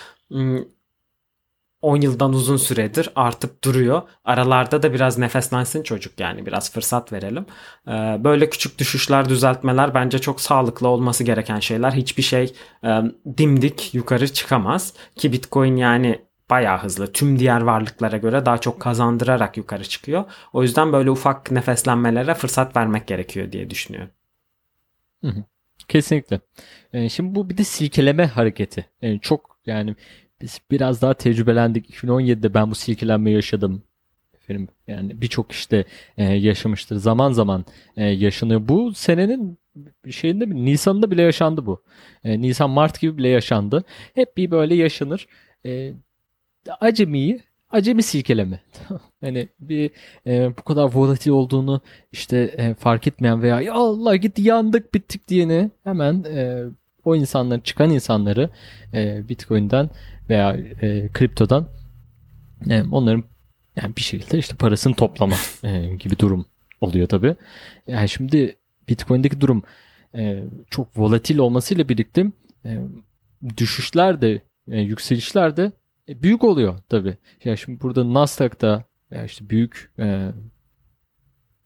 10 1.82 2.00
yıldan 2.00 2.32
uzun 2.32 2.56
süredir 2.56 3.10
artıp 3.14 3.64
duruyor. 3.64 4.02
Aralarda 4.24 4.82
da 4.82 4.94
biraz 4.94 5.18
nefeslensin 5.18 5.82
çocuk 5.82 6.20
yani 6.20 6.46
biraz 6.46 6.72
fırsat 6.72 7.12
verelim. 7.12 7.46
Ee, 7.88 7.90
böyle 8.24 8.50
küçük 8.50 8.78
düşüşler, 8.78 9.28
düzeltmeler 9.28 9.94
bence 9.94 10.18
çok 10.18 10.40
sağlıklı 10.40 10.88
olması 10.88 11.24
gereken 11.24 11.60
şeyler. 11.60 11.92
Hiçbir 11.92 12.22
şey 12.22 12.54
e, 12.84 13.02
dimdik 13.38 13.94
yukarı 13.94 14.32
çıkamaz 14.32 14.94
ki 15.16 15.32
Bitcoin 15.32 15.76
yani 15.76 16.20
bayağı 16.50 16.78
hızlı. 16.78 17.12
Tüm 17.12 17.38
diğer 17.38 17.60
varlıklara 17.60 18.16
göre 18.16 18.46
daha 18.46 18.58
çok 18.58 18.80
kazandırarak 18.80 19.56
yukarı 19.56 19.84
çıkıyor. 19.84 20.24
O 20.52 20.62
yüzden 20.62 20.92
böyle 20.92 21.10
ufak 21.10 21.50
nefeslenmelere 21.50 22.34
fırsat 22.34 22.76
vermek 22.76 23.06
gerekiyor 23.06 23.52
diye 23.52 23.70
düşünüyorum. 23.70 24.10
Kesinlikle. 25.88 26.40
Ee, 26.92 27.08
şimdi 27.08 27.34
bu 27.34 27.50
bir 27.50 27.58
de 27.58 27.64
silkeleme 27.64 28.26
hareketi. 28.26 28.86
Yani 29.02 29.20
çok 29.20 29.58
yani 29.66 29.96
biz 30.40 30.60
biraz 30.70 31.02
daha 31.02 31.14
tecrübelendik. 31.14 31.90
2017'de 31.90 32.54
ben 32.54 32.70
bu 32.70 32.74
silkelenmeyi 32.74 33.36
yaşadım. 33.36 33.82
Efendim 34.34 34.68
yani 34.86 35.20
birçok 35.20 35.52
işte 35.52 35.84
e, 36.16 36.24
yaşamıştır. 36.24 36.96
Zaman 36.96 37.32
zaman 37.32 37.64
e, 37.96 38.04
yaşanıyor. 38.04 38.68
Bu 38.68 38.94
senenin 38.94 39.58
şeyinde 40.10 40.50
Nisan'da 40.50 41.10
bile 41.10 41.22
yaşandı 41.22 41.66
bu. 41.66 41.82
E, 42.24 42.40
Nisan 42.40 42.70
Mart 42.70 43.00
gibi 43.00 43.18
bile 43.18 43.28
yaşandı. 43.28 43.84
Hep 44.14 44.36
bir 44.36 44.50
böyle 44.50 44.74
yaşanır. 44.74 45.26
E, 45.66 45.92
acemiyi 46.80 47.40
acemi 47.70 48.02
silkeleme. 48.02 48.60
hani 49.20 49.48
bir 49.60 49.90
e, 50.26 50.56
bu 50.58 50.62
kadar 50.62 50.92
volatil 50.92 51.30
olduğunu 51.30 51.80
işte 52.12 52.38
e, 52.38 52.74
fark 52.74 53.06
etmeyen 53.06 53.42
veya 53.42 53.60
ya 53.60 53.74
Allah 53.74 54.16
gitti 54.16 54.42
yandık 54.42 54.94
bittik 54.94 55.28
diyeni 55.28 55.70
hemen 55.84 56.24
e, 56.24 56.64
o 57.04 57.16
insanların 57.16 57.60
çıkan 57.60 57.90
insanları 57.90 58.50
e, 58.94 59.28
Bitcoin'den 59.28 59.90
veya 60.30 60.56
e, 60.82 61.08
kriptodan 61.12 61.68
e, 62.70 62.82
onların 62.82 63.24
yani 63.76 63.96
bir 63.96 64.02
şekilde 64.02 64.38
işte 64.38 64.56
parasını 64.56 64.94
toplama 64.94 65.36
e, 65.62 65.94
gibi 65.98 66.18
durum 66.18 66.46
oluyor 66.80 67.08
tabi. 67.08 67.36
Yani 67.86 68.08
şimdi 68.08 68.56
Bitcoin'deki 68.88 69.40
durum 69.40 69.62
e, 70.14 70.44
çok 70.70 70.98
volatil 70.98 71.38
olmasıyla 71.38 71.88
birlikte 71.88 72.26
e, 72.64 72.80
düşüşler 73.56 74.20
de 74.20 74.42
e, 74.68 74.80
yükselişler 74.80 75.56
de 75.56 75.72
e, 76.08 76.22
büyük 76.22 76.44
oluyor 76.44 76.78
tabi. 76.88 77.16
Yani 77.44 77.58
şimdi 77.58 77.80
burada 77.80 78.14
Nasdaq'ta 78.14 78.84
ya 79.10 79.24
işte 79.24 79.50
büyük 79.50 79.92
e, 79.98 80.04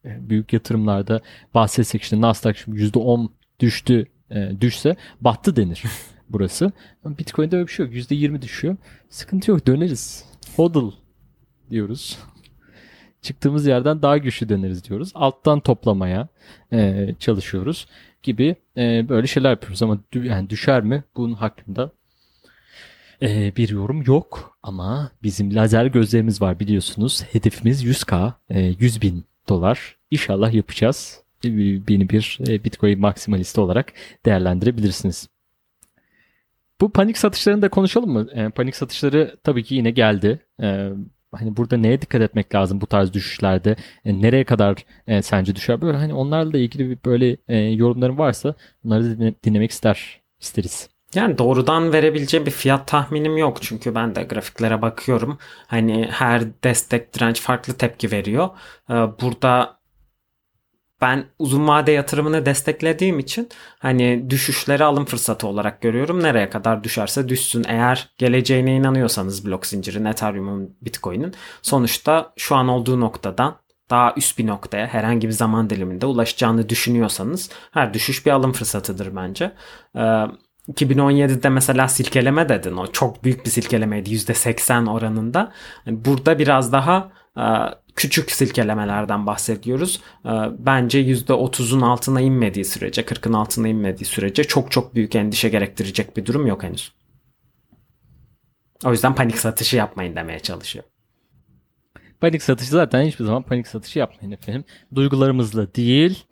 e, 0.05 0.29
büyük 0.31 0.53
yatırımlarda 0.53 1.21
bahsetsek 1.55 2.03
işte 2.03 2.21
Nasdaq 2.21 2.55
şimdi 2.65 2.83
%10 2.83 3.29
düştü 3.61 4.07
e, 4.31 4.51
düşse 4.61 4.97
battı 5.21 5.57
denir 5.57 5.83
burası. 6.31 6.73
Bitcoin'de 7.05 7.57
öyle 7.57 7.67
bir 7.67 7.73
şey 7.73 7.87
yok. 7.87 7.95
%20 7.95 8.43
düşüyor. 8.43 8.77
Sıkıntı 9.09 9.51
yok 9.51 9.67
döneriz. 9.67 10.25
Hodl 10.57 10.91
diyoruz. 11.71 12.19
Çıktığımız 13.23 13.67
yerden 13.67 14.03
daha 14.03 14.19
güçlü 14.19 14.49
döneriz 14.49 14.85
diyoruz. 14.85 15.13
Alttan 15.15 15.61
toplamaya 15.61 16.29
e, 16.73 17.09
çalışıyoruz 17.19 17.87
gibi 18.23 18.57
e, 18.77 19.09
böyle 19.09 19.27
şeyler 19.27 19.51
yapıyoruz 19.51 19.83
ama 19.83 19.99
yani 20.15 20.51
düşer 20.51 20.83
mi 20.83 21.05
bunun 21.17 21.35
hakkında 21.35 21.93
e, 23.23 23.57
bir 23.57 23.69
yorum 23.69 24.03
yok 24.03 24.59
ama 24.63 25.11
bizim 25.23 25.55
lazer 25.55 25.87
gözlerimiz 25.87 26.43
var 26.43 26.61
biliyorsunuz. 26.61 27.23
Hedefimiz 27.33 27.85
100k, 27.85 28.33
e, 28.51 28.61
100 28.61 29.03
bin 29.03 29.25
dolar. 29.49 29.97
İnşallah 30.11 30.53
yapacağız. 30.53 31.23
E, 31.45 31.49
beni 31.89 32.09
bir 32.11 32.39
e, 32.49 32.65
Bitcoin 32.65 33.01
maksimalisti 33.01 33.61
olarak 33.61 33.93
değerlendirebilirsiniz. 34.27 35.29
Bu 36.81 36.93
panik 36.93 37.19
satışlarını 37.19 37.63
da 37.63 37.69
konuşalım 37.69 38.11
mı? 38.11 38.27
E, 38.35 38.49
panik 38.49 38.77
satışları 38.77 39.37
tabii 39.45 39.65
ki 39.65 39.75
yine 39.75 39.91
geldi. 39.91 40.41
E, 40.63 40.89
hani 41.33 41.57
burada 41.57 41.77
neye 41.77 42.03
dikkat 42.03 42.23
etmek 42.23 42.55
lazım 42.55 42.81
bu 42.81 42.87
tarz 42.87 43.13
düşüşlerde? 43.13 43.77
E, 44.05 44.23
nereye 44.23 44.45
kadar 44.45 44.77
e, 45.07 45.23
sence 45.23 45.57
düşer? 45.57 45.81
Böyle 45.81 45.97
hani 45.97 46.15
onlarla 46.15 46.59
ilgili 46.59 46.91
bir 46.91 46.99
böyle 47.05 47.37
e, 47.49 47.57
yorumların 47.59 48.19
varsa 48.19 48.55
bunları 48.85 49.21
da 49.21 49.35
dinlemek 49.45 49.71
ister 49.71 50.21
isteriz. 50.41 50.89
Yani 51.15 51.39
doğrudan 51.39 51.93
verebileceğim 51.93 52.47
bir 52.47 52.51
fiyat 52.51 52.89
tahminim 52.89 53.37
yok 53.37 53.63
çünkü 53.63 53.95
ben 53.95 54.15
de 54.15 54.23
grafiklere 54.23 54.83
bakıyorum. 54.83 55.39
Hani 55.67 56.09
her 56.11 56.43
destek 56.65 57.15
direnç 57.15 57.41
farklı 57.41 57.73
tepki 57.73 58.11
veriyor. 58.11 58.49
Burada 58.89 59.80
ben 61.01 61.25
uzun 61.39 61.69
vade 61.69 61.93
yatırımını 61.93 62.47
desteklediğim 62.47 63.19
için 63.19 63.49
hani 63.79 64.31
düşüşleri 64.31 64.85
alım 64.85 65.05
fırsatı 65.05 65.47
olarak 65.47 65.81
görüyorum. 65.81 66.23
Nereye 66.23 66.51
kadar 66.51 66.85
düşerse 66.85 67.29
düşsün. 67.29 67.65
Eğer 67.69 68.09
geleceğine 68.19 68.77
inanıyorsanız 68.77 69.47
blok 69.47 69.67
zincirin, 69.67 70.05
Ethereum'un, 70.05 70.77
Bitcoin'in 70.83 71.35
sonuçta 71.63 72.33
şu 72.37 72.57
an 72.57 72.69
olduğu 72.69 73.01
noktadan 73.01 73.57
daha 73.91 74.15
üst 74.17 74.39
bir 74.39 74.47
noktaya 74.47 74.87
herhangi 74.87 75.29
bir 75.29 75.33
zaman 75.33 75.71
diliminde 75.71 76.07
ulaşacağını 76.07 76.69
düşünüyorsanız 76.69 77.51
her 77.71 77.95
düşüş 77.95 78.27
bir 78.27 78.31
alım 78.31 78.53
fırsatıdır 78.53 79.17
bence. 79.17 79.53
Ee, 79.97 80.25
2017'de 80.69 81.49
mesela 81.49 81.89
silkeleme 81.89 82.49
dedin. 82.49 82.77
O 82.77 82.87
çok 82.87 83.25
büyük 83.25 83.45
bir 83.45 83.51
silkelemeydi. 83.51 84.11
%80 84.11 84.91
oranında. 84.91 85.53
Yani 85.87 86.05
burada 86.05 86.39
biraz 86.39 86.73
daha 86.73 87.11
e, 87.37 87.45
küçük 88.01 88.31
silkelemelerden 88.31 89.27
bahsediyoruz. 89.27 90.01
E, 90.25 90.33
bence 90.59 91.03
%30'un 91.03 91.81
altına 91.81 92.21
inmediği 92.21 92.65
sürece, 92.65 93.03
40'ın 93.03 93.33
altına 93.33 93.69
inmediği 93.69 94.07
sürece 94.07 94.45
çok 94.45 94.71
çok 94.71 94.95
büyük 94.95 95.15
endişe 95.15 95.49
gerektirecek 95.49 96.17
bir 96.17 96.27
durum 96.27 96.47
yok 96.47 96.63
henüz. 96.63 96.93
O 98.85 98.93
yüzden 98.93 99.15
panik 99.15 99.39
satışı 99.39 99.77
yapmayın 99.77 100.17
demeye 100.17 100.39
çalışıyor. 100.39 100.85
Panik 102.21 102.43
satışı 102.43 102.71
zaten 102.71 103.03
hiçbir 103.03 103.25
zaman 103.25 103.43
panik 103.43 103.67
satışı 103.69 103.99
yapmayın 103.99 104.33
efendim. 104.33 104.65
Duygularımızla 104.95 105.75
değil, 105.75 106.25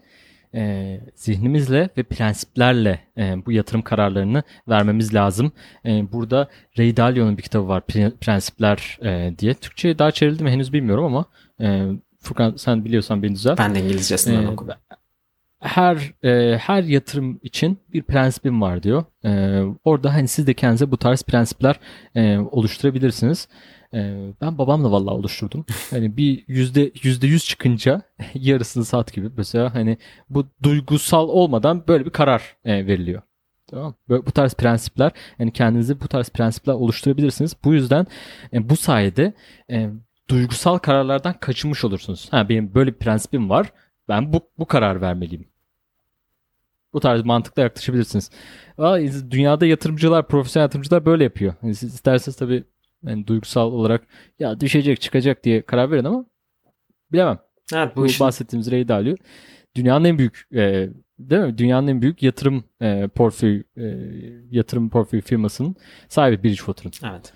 e, 0.54 1.00
zihnimizle 1.14 1.88
ve 1.96 2.02
prensiplerle 2.02 3.00
e, 3.18 3.46
bu 3.46 3.52
yatırım 3.52 3.82
kararlarını 3.82 4.42
vermemiz 4.68 5.14
lazım. 5.14 5.52
E, 5.86 6.12
burada 6.12 6.48
Ray 6.78 6.96
Dalio'nun 6.96 7.36
bir 7.36 7.42
kitabı 7.42 7.68
var 7.68 7.86
Prensipler 8.20 8.98
e, 9.02 9.38
diye. 9.38 9.54
Türkçe'ye 9.54 9.98
daha 9.98 10.10
çevrildi 10.10 10.44
mi 10.44 10.50
henüz 10.50 10.72
bilmiyorum 10.72 11.04
ama 11.04 11.24
e, 11.60 11.86
Furkan 12.20 12.54
sen 12.56 12.84
biliyorsan 12.84 13.22
beni 13.22 13.34
düzelt. 13.34 13.58
Ben 13.58 13.74
de 13.74 13.80
İngilizcesinden 13.80 14.42
e, 14.42 14.48
okudum. 14.48 14.74
Her 15.60 16.12
e, 16.24 16.58
her 16.58 16.82
yatırım 16.82 17.40
için 17.42 17.78
bir 17.92 18.02
prensibim 18.02 18.62
var 18.62 18.82
diyor. 18.82 19.04
E, 19.24 19.62
orada 19.84 20.14
hani 20.14 20.28
siz 20.28 20.46
de 20.46 20.54
kendinize 20.54 20.90
bu 20.90 20.96
tarz 20.96 21.22
prensipler 21.22 21.80
e, 22.14 22.38
oluşturabilirsiniz. 22.38 23.48
Ee, 23.94 24.32
ben 24.40 24.58
babamla 24.58 24.92
vallahi 24.92 25.14
oluşturdum. 25.14 25.66
Hani 25.90 26.16
bir 26.16 26.44
yüzde 26.48 26.92
yüzde 27.02 27.26
yüz 27.26 27.44
çıkınca 27.44 28.02
yarısını 28.34 28.84
sat 28.84 29.12
gibi 29.12 29.30
mesela 29.36 29.74
hani 29.74 29.98
bu 30.30 30.46
duygusal 30.62 31.28
olmadan 31.28 31.84
böyle 31.88 32.04
bir 32.04 32.10
karar 32.10 32.56
e, 32.64 32.86
veriliyor. 32.86 33.22
Tamam. 33.66 33.94
Böyle, 34.08 34.26
bu 34.26 34.32
tarz 34.32 34.54
prensipler 34.54 35.12
yani 35.38 35.52
kendinizi 35.52 36.00
bu 36.00 36.08
tarz 36.08 36.28
prensipler 36.28 36.72
oluşturabilirsiniz. 36.72 37.56
Bu 37.64 37.74
yüzden 37.74 38.06
e, 38.52 38.68
bu 38.68 38.76
sayede 38.76 39.32
e, 39.70 39.90
duygusal 40.30 40.78
kararlardan 40.78 41.32
kaçınmış 41.40 41.84
olursunuz. 41.84 42.28
Ha 42.30 42.48
benim 42.48 42.74
böyle 42.74 42.92
bir 42.92 42.98
prensibim 42.98 43.50
var. 43.50 43.72
Ben 44.08 44.32
bu 44.32 44.50
bu 44.58 44.66
karar 44.66 45.00
vermeliyim. 45.00 45.48
Bu 46.92 47.00
tarz 47.00 47.24
mantıkla 47.24 47.62
yaklaşabilirsiniz. 47.62 48.30
Dünyada 49.30 49.66
yatırımcılar, 49.66 50.28
profesyonel 50.28 50.64
yatırımcılar 50.64 51.06
böyle 51.06 51.24
yapıyor. 51.24 51.54
Yani 51.62 51.74
siz 51.74 51.94
isterseniz 51.94 52.36
tabii 52.36 52.64
yani 53.06 53.26
duygusal 53.26 53.72
olarak 53.72 54.06
ya 54.38 54.60
düşecek 54.60 55.00
çıkacak 55.00 55.44
diye 55.44 55.62
karar 55.62 55.90
verin 55.90 56.04
ama 56.04 56.24
bilemem. 57.12 57.38
Evet, 57.74 57.96
bu, 57.96 58.00
bu 58.00 58.06
işin... 58.06 58.26
bahsettiğimiz 58.26 58.70
Ray 58.72 58.88
Dalio 58.88 59.16
dünyanın 59.74 60.04
en 60.04 60.18
büyük 60.18 60.48
e, 60.52 60.88
değil 61.18 61.42
mi? 61.42 61.58
Dünyanın 61.58 61.86
en 61.86 62.02
büyük 62.02 62.22
yatırım 62.22 62.64
e, 62.80 63.08
portföy 63.08 63.62
e, 63.76 63.84
yatırım 64.50 64.90
portföy 64.90 65.20
firmasının 65.20 65.76
sahibi 66.08 66.42
Bridgewater'ın. 66.44 67.12
Evet. 67.12 67.32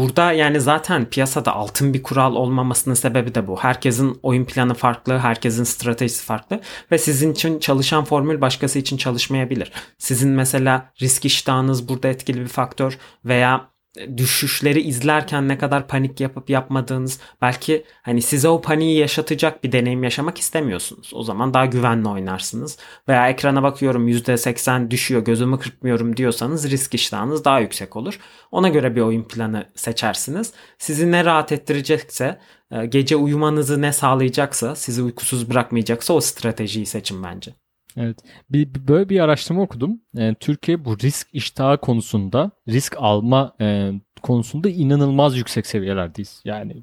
Burada 0.00 0.32
yani 0.32 0.60
zaten 0.60 1.04
piyasada 1.04 1.54
altın 1.54 1.94
bir 1.94 2.02
kural 2.02 2.34
olmamasının 2.34 2.94
sebebi 2.94 3.34
de 3.34 3.46
bu. 3.46 3.56
Herkesin 3.56 4.18
oyun 4.22 4.44
planı 4.44 4.74
farklı, 4.74 5.18
herkesin 5.18 5.64
stratejisi 5.64 6.24
farklı 6.24 6.60
ve 6.92 6.98
sizin 6.98 7.32
için 7.32 7.58
çalışan 7.58 8.04
formül 8.04 8.40
başkası 8.40 8.78
için 8.78 8.96
çalışmayabilir. 8.96 9.72
Sizin 9.98 10.30
mesela 10.30 10.92
risk 11.02 11.24
iştahınız 11.24 11.88
burada 11.88 12.08
etkili 12.08 12.40
bir 12.40 12.48
faktör 12.48 12.98
veya 13.24 13.69
düşüşleri 14.16 14.80
izlerken 14.80 15.48
ne 15.48 15.58
kadar 15.58 15.88
panik 15.88 16.20
yapıp 16.20 16.50
yapmadığınız 16.50 17.20
belki 17.42 17.84
hani 18.02 18.22
size 18.22 18.48
o 18.48 18.60
paniği 18.60 18.98
yaşatacak 18.98 19.64
bir 19.64 19.72
deneyim 19.72 20.04
yaşamak 20.04 20.38
istemiyorsunuz. 20.38 21.10
O 21.14 21.22
zaman 21.22 21.54
daha 21.54 21.66
güvenli 21.66 22.08
oynarsınız. 22.08 22.78
Veya 23.08 23.28
ekrana 23.28 23.62
bakıyorum 23.62 24.08
%80 24.08 24.90
düşüyor 24.90 25.24
gözümü 25.24 25.58
kırpmıyorum 25.58 26.16
diyorsanız 26.16 26.70
risk 26.70 26.94
iştahınız 26.94 27.44
daha 27.44 27.60
yüksek 27.60 27.96
olur. 27.96 28.20
Ona 28.50 28.68
göre 28.68 28.96
bir 28.96 29.00
oyun 29.00 29.24
planı 29.24 29.66
seçersiniz. 29.74 30.52
Sizi 30.78 31.12
ne 31.12 31.24
rahat 31.24 31.52
ettirecekse 31.52 32.40
e, 32.70 32.86
gece 32.86 33.16
uyumanızı 33.16 33.82
ne 33.82 33.92
sağlayacaksa 33.92 34.76
sizi 34.76 35.02
uykusuz 35.02 35.50
bırakmayacaksa 35.50 36.14
o 36.14 36.20
stratejiyi 36.20 36.86
seçin 36.86 37.22
bence. 37.22 37.59
Evet. 37.96 38.18
Bir, 38.50 38.68
böyle 38.88 39.08
bir 39.08 39.20
araştırma 39.20 39.62
okudum. 39.62 40.00
Yani 40.14 40.36
Türkiye 40.40 40.84
bu 40.84 40.98
risk 40.98 41.28
iştahı 41.32 41.78
konusunda, 41.78 42.50
risk 42.68 42.96
alma 42.98 43.56
e, 43.60 43.92
konusunda 44.22 44.68
inanılmaz 44.68 45.36
yüksek 45.36 45.66
seviyelerdeyiz. 45.66 46.42
Yani 46.44 46.82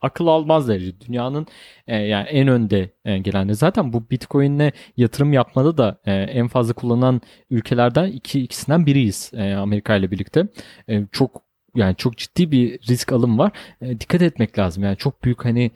akıl 0.00 0.26
almaz 0.26 0.68
derece. 0.68 1.00
Dünyanın 1.00 1.46
e, 1.86 1.96
yani 1.96 2.28
en 2.28 2.48
önde 2.48 2.90
e, 3.04 3.18
gelenleri. 3.18 3.56
Zaten 3.56 3.92
bu 3.92 4.10
Bitcoin'le 4.10 4.72
yatırım 4.96 5.32
yapmada 5.32 5.78
da 5.78 6.00
e, 6.06 6.12
en 6.12 6.48
fazla 6.48 6.74
kullanılan 6.74 7.20
ülkelerden 7.50 8.06
iki 8.06 8.42
ikisinden 8.42 8.86
biriyiz 8.86 9.30
e, 9.34 9.54
Amerika 9.54 9.96
ile 9.96 10.10
birlikte. 10.10 10.48
E, 10.88 11.06
çok 11.12 11.42
yani 11.74 11.96
çok 11.96 12.16
ciddi 12.16 12.50
bir 12.52 12.78
risk 12.88 13.12
alım 13.12 13.38
var. 13.38 13.52
E, 13.80 14.00
dikkat 14.00 14.22
etmek 14.22 14.58
lazım. 14.58 14.84
Yani 14.84 14.96
çok 14.96 15.24
büyük 15.24 15.44
hani 15.44 15.70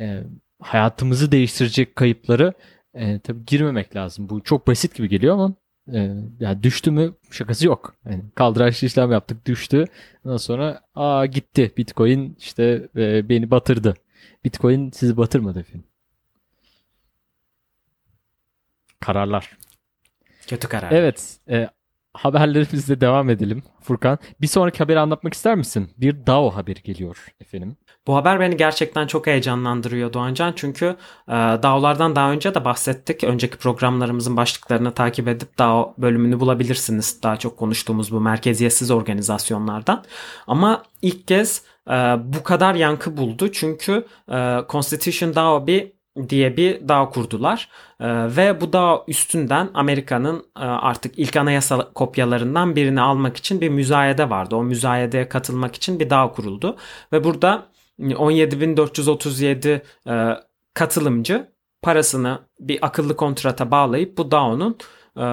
e, 0.00 0.22
hayatımızı 0.62 1.32
değiştirecek 1.32 1.96
kayıpları 1.96 2.52
e, 2.96 3.18
tabii 3.18 3.44
girmemek 3.46 3.96
lazım. 3.96 4.28
Bu 4.28 4.42
çok 4.42 4.66
basit 4.66 4.94
gibi 4.94 5.08
geliyor 5.08 5.34
ama 5.34 5.54
e, 5.92 6.14
yani 6.40 6.62
düştü 6.62 6.90
mü 6.90 7.14
şakası 7.30 7.66
yok. 7.66 7.94
Yani 8.04 8.22
kaldıraçlı 8.34 8.86
işlem 8.86 9.12
yaptık 9.12 9.46
düştü. 9.46 9.84
Ondan 10.24 10.36
sonra 10.36 10.80
aa 10.94 11.26
gitti 11.26 11.72
Bitcoin 11.76 12.36
işte 12.38 12.88
e, 12.96 13.28
beni 13.28 13.50
batırdı. 13.50 13.94
Bitcoin 14.44 14.90
sizi 14.90 15.16
batırmadı 15.16 15.60
efendim. 15.60 15.84
Kararlar. 19.00 19.56
Kötü 20.46 20.68
karar. 20.68 20.92
Evet. 20.92 21.38
E, 21.50 21.68
haberlerimizle 22.18 23.00
devam 23.00 23.30
edelim. 23.30 23.62
Furkan. 23.82 24.18
Bir 24.40 24.46
sonraki 24.46 24.78
haberi 24.78 25.00
anlatmak 25.00 25.34
ister 25.34 25.54
misin? 25.54 25.90
Bir 25.96 26.26
DAO 26.26 26.50
haberi 26.50 26.82
geliyor 26.82 27.26
efendim. 27.40 27.76
Bu 28.06 28.16
haber 28.16 28.40
beni 28.40 28.56
gerçekten 28.56 29.06
çok 29.06 29.26
heyecanlandırıyor 29.26 30.12
Doğancan 30.12 30.52
çünkü 30.56 30.96
e, 31.28 31.32
DAO'lardan 31.32 32.16
daha 32.16 32.32
önce 32.32 32.54
de 32.54 32.64
bahsettik. 32.64 33.24
Önceki 33.24 33.56
programlarımızın 33.56 34.36
başlıklarını 34.36 34.94
takip 34.94 35.28
edip 35.28 35.58
DAO 35.58 35.94
bölümünü 35.98 36.40
bulabilirsiniz. 36.40 37.22
Daha 37.22 37.36
çok 37.36 37.56
konuştuğumuz 37.56 38.12
bu 38.12 38.20
merkeziyetsiz 38.20 38.90
organizasyonlardan. 38.90 40.04
Ama 40.46 40.82
ilk 41.02 41.28
kez 41.28 41.62
e, 41.90 41.92
bu 42.24 42.42
kadar 42.42 42.74
yankı 42.74 43.16
buldu 43.16 43.52
çünkü 43.52 44.06
e, 44.32 44.58
Constitution 44.68 45.34
DAO 45.34 45.66
bir 45.66 45.95
diye 46.28 46.56
bir 46.56 46.88
DAO 46.88 47.10
kurdular 47.10 47.68
ee, 48.00 48.06
ve 48.36 48.60
bu 48.60 48.72
DAO 48.72 49.04
üstünden 49.08 49.68
Amerika'nın 49.74 50.38
e, 50.56 50.60
artık 50.60 51.18
ilk 51.18 51.36
anayasa 51.36 51.92
kopyalarından 51.94 52.76
birini 52.76 53.00
almak 53.00 53.36
için 53.36 53.60
bir 53.60 53.68
müzayede 53.68 54.30
vardı. 54.30 54.56
O 54.56 54.62
müzayedeye 54.62 55.28
katılmak 55.28 55.74
için 55.74 56.00
bir 56.00 56.10
DAO 56.10 56.32
kuruldu 56.32 56.76
ve 57.12 57.24
burada 57.24 57.66
17.437 58.00 59.80
e, 60.08 60.42
katılımcı 60.74 61.52
parasını 61.82 62.38
bir 62.60 62.78
akıllı 62.86 63.16
kontrata 63.16 63.70
bağlayıp 63.70 64.18
bu 64.18 64.30
DAO'nun 64.30 64.78
e, 65.18 65.24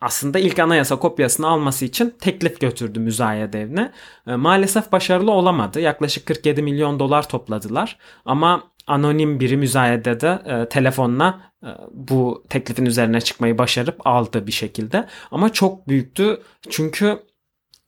aslında 0.00 0.38
ilk 0.38 0.58
anayasa 0.58 0.98
kopyasını 0.98 1.48
alması 1.48 1.84
için 1.84 2.14
teklif 2.20 2.60
götürdü 2.60 3.00
müzayede 3.00 3.60
evine. 3.60 3.92
Maalesef 4.26 4.92
başarılı 4.92 5.30
olamadı. 5.32 5.80
Yaklaşık 5.80 6.26
47 6.26 6.62
milyon 6.62 6.98
dolar 6.98 7.28
topladılar. 7.28 7.98
Ama 8.24 8.62
anonim 8.86 9.40
biri 9.40 9.56
müzayedede 9.56 10.42
e, 10.46 10.68
telefonla 10.68 11.40
e, 11.62 11.68
bu 11.92 12.44
teklifin 12.48 12.86
üzerine 12.86 13.20
çıkmayı 13.20 13.58
başarıp 13.58 14.06
aldı 14.06 14.46
bir 14.46 14.52
şekilde. 14.52 15.06
Ama 15.30 15.52
çok 15.52 15.88
büyüktü 15.88 16.42
çünkü 16.70 17.18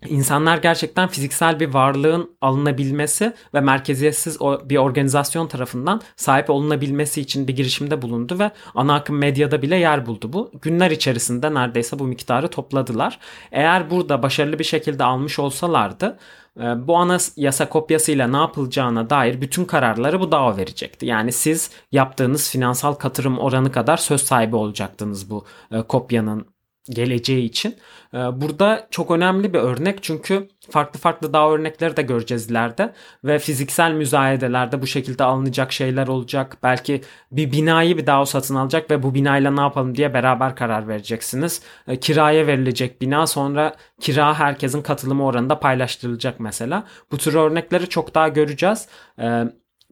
İnsanlar 0.06 0.58
gerçekten 0.58 1.08
fiziksel 1.08 1.60
bir 1.60 1.74
varlığın 1.74 2.36
alınabilmesi 2.40 3.32
ve 3.54 3.60
merkeziyetsiz 3.60 4.40
bir 4.40 4.76
organizasyon 4.76 5.46
tarafından 5.46 6.00
sahip 6.16 6.50
olunabilmesi 6.50 7.20
için 7.20 7.48
bir 7.48 7.56
girişimde 7.56 8.02
bulundu 8.02 8.38
ve 8.38 8.50
ana 8.74 8.94
akım 8.94 9.18
medyada 9.18 9.62
bile 9.62 9.76
yer 9.76 10.06
buldu 10.06 10.32
bu. 10.32 10.52
Günler 10.62 10.90
içerisinde 10.90 11.54
neredeyse 11.54 11.98
bu 11.98 12.04
miktarı 12.04 12.48
topladılar. 12.48 13.18
Eğer 13.52 13.90
burada 13.90 14.22
başarılı 14.22 14.58
bir 14.58 14.64
şekilde 14.64 15.04
almış 15.04 15.38
olsalardı 15.38 16.18
bu 16.58 16.96
ana 16.96 17.18
yasa 17.36 17.68
kopyasıyla 17.68 18.28
ne 18.28 18.36
yapılacağına 18.36 19.10
dair 19.10 19.40
bütün 19.40 19.64
kararları 19.64 20.20
bu 20.20 20.32
DAO 20.32 20.56
verecekti. 20.56 21.06
Yani 21.06 21.32
siz 21.32 21.70
yaptığınız 21.92 22.50
finansal 22.50 22.94
katırım 22.94 23.38
oranı 23.38 23.72
kadar 23.72 23.96
söz 23.96 24.22
sahibi 24.22 24.56
olacaktınız 24.56 25.30
bu 25.30 25.44
e, 25.72 25.82
kopyanın 25.82 26.46
geleceği 26.90 27.44
için. 27.44 27.76
Ee, 28.14 28.16
burada 28.16 28.86
çok 28.90 29.10
önemli 29.10 29.54
bir 29.54 29.58
örnek 29.58 30.02
çünkü 30.02 30.48
farklı 30.70 31.00
farklı 31.00 31.32
daha 31.32 31.50
örnekleri 31.50 31.96
de 31.96 32.02
göreceğiz 32.02 32.50
ileride 32.50 32.92
ve 33.24 33.38
fiziksel 33.38 33.92
müzayedelerde 33.92 34.82
bu 34.82 34.86
şekilde 34.86 35.24
alınacak 35.24 35.72
şeyler 35.72 36.08
olacak. 36.08 36.56
Belki 36.62 37.02
bir 37.32 37.52
binayı 37.52 37.98
bir 37.98 38.06
daha 38.06 38.26
satın 38.26 38.54
alacak 38.54 38.90
ve 38.90 39.02
bu 39.02 39.14
binayla 39.14 39.50
ne 39.50 39.60
yapalım 39.60 39.94
diye 39.94 40.14
beraber 40.14 40.56
karar 40.56 40.88
vereceksiniz. 40.88 41.62
Ee, 41.88 42.00
kiraya 42.00 42.46
verilecek 42.46 43.02
bina 43.02 43.26
sonra 43.26 43.76
kira 44.00 44.34
herkesin 44.38 44.82
katılımı 44.82 45.24
oranında 45.24 45.60
paylaştırılacak 45.60 46.40
mesela. 46.40 46.84
Bu 47.12 47.18
tür 47.18 47.34
örnekleri 47.34 47.88
çok 47.88 48.14
daha 48.14 48.28
göreceğiz. 48.28 48.88
Ee, 49.20 49.44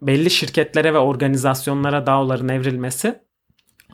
belli 0.02 0.30
şirketlere 0.30 0.94
ve 0.94 0.98
organizasyonlara 0.98 2.06
DAO'ların 2.06 2.48
evrilmesi 2.48 3.25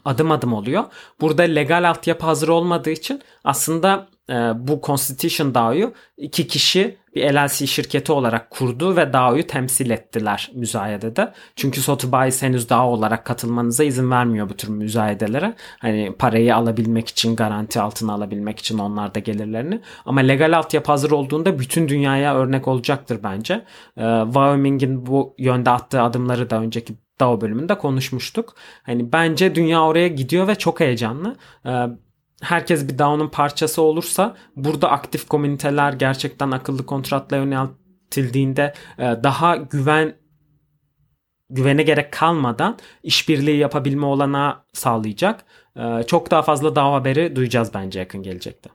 adım 0.04 0.30
adım 0.30 0.52
oluyor. 0.52 0.84
Burada 1.20 1.42
legal 1.42 1.90
altyapı 1.90 2.26
hazır 2.26 2.48
olmadığı 2.48 2.90
için 2.90 3.22
aslında 3.44 4.08
e, 4.30 4.34
bu 4.68 4.80
Constitution 4.82 5.54
DAO'yu 5.54 5.92
iki 6.16 6.46
kişi 6.46 7.02
bir 7.14 7.34
LLC 7.34 7.66
şirketi 7.66 8.12
olarak 8.12 8.50
kurdu 8.50 8.96
ve 8.96 9.12
DAO'yu 9.12 9.46
temsil 9.46 9.90
ettiler 9.90 10.50
müzayedede. 10.54 11.32
Çünkü 11.56 11.80
Sotheby's 11.80 12.42
henüz 12.42 12.70
DAO 12.70 12.86
olarak 12.86 13.24
katılmanıza 13.24 13.84
izin 13.84 14.10
vermiyor 14.10 14.48
bu 14.48 14.56
tür 14.56 14.68
müzayedelere. 14.68 15.54
Hani 15.78 16.14
parayı 16.18 16.56
alabilmek 16.56 17.08
için, 17.08 17.36
garanti 17.36 17.80
altına 17.80 18.12
alabilmek 18.12 18.58
için 18.58 18.78
onlar 18.78 19.14
da 19.14 19.18
gelirlerini. 19.18 19.80
Ama 20.06 20.20
legal 20.20 20.58
altyapı 20.58 20.92
hazır 20.92 21.10
olduğunda 21.10 21.58
bütün 21.58 21.88
dünyaya 21.88 22.34
örnek 22.34 22.68
olacaktır 22.68 23.20
bence. 23.22 23.64
Ee, 23.96 24.20
Wyoming'in 24.24 25.06
bu 25.06 25.34
yönde 25.38 25.70
attığı 25.70 26.02
adımları 26.02 26.50
da 26.50 26.60
önceki 26.60 26.94
DAO 27.20 27.40
bölümünde 27.40 27.78
konuşmuştuk. 27.78 28.54
Hani 28.82 29.12
bence 29.12 29.54
dünya 29.54 29.82
oraya 29.82 30.08
gidiyor 30.08 30.48
ve 30.48 30.54
çok 30.54 30.80
heyecanlı. 30.80 31.36
Ee, 31.66 31.86
herkes 32.42 32.88
bir 32.88 32.98
DAO'nun 32.98 33.28
parçası 33.28 33.82
olursa 33.82 34.36
burada 34.56 34.90
aktif 34.90 35.28
komüniteler 35.28 35.92
gerçekten 35.92 36.50
akıllı 36.50 36.86
kontratla 36.86 37.36
yöneltildiğinde 37.36 38.74
e, 38.98 39.02
daha 39.02 39.56
güven 39.56 40.14
güvene 41.50 41.82
gerek 41.82 42.12
kalmadan 42.12 42.78
işbirliği 43.02 43.56
yapabilme 43.56 44.06
olanağı 44.06 44.64
sağlayacak. 44.72 45.44
E, 45.76 46.02
çok 46.06 46.30
daha 46.30 46.42
fazla 46.42 46.76
DAO 46.76 46.92
haberi 46.92 47.36
duyacağız 47.36 47.74
bence 47.74 47.98
yakın 47.98 48.22
gelecekte. 48.22 48.70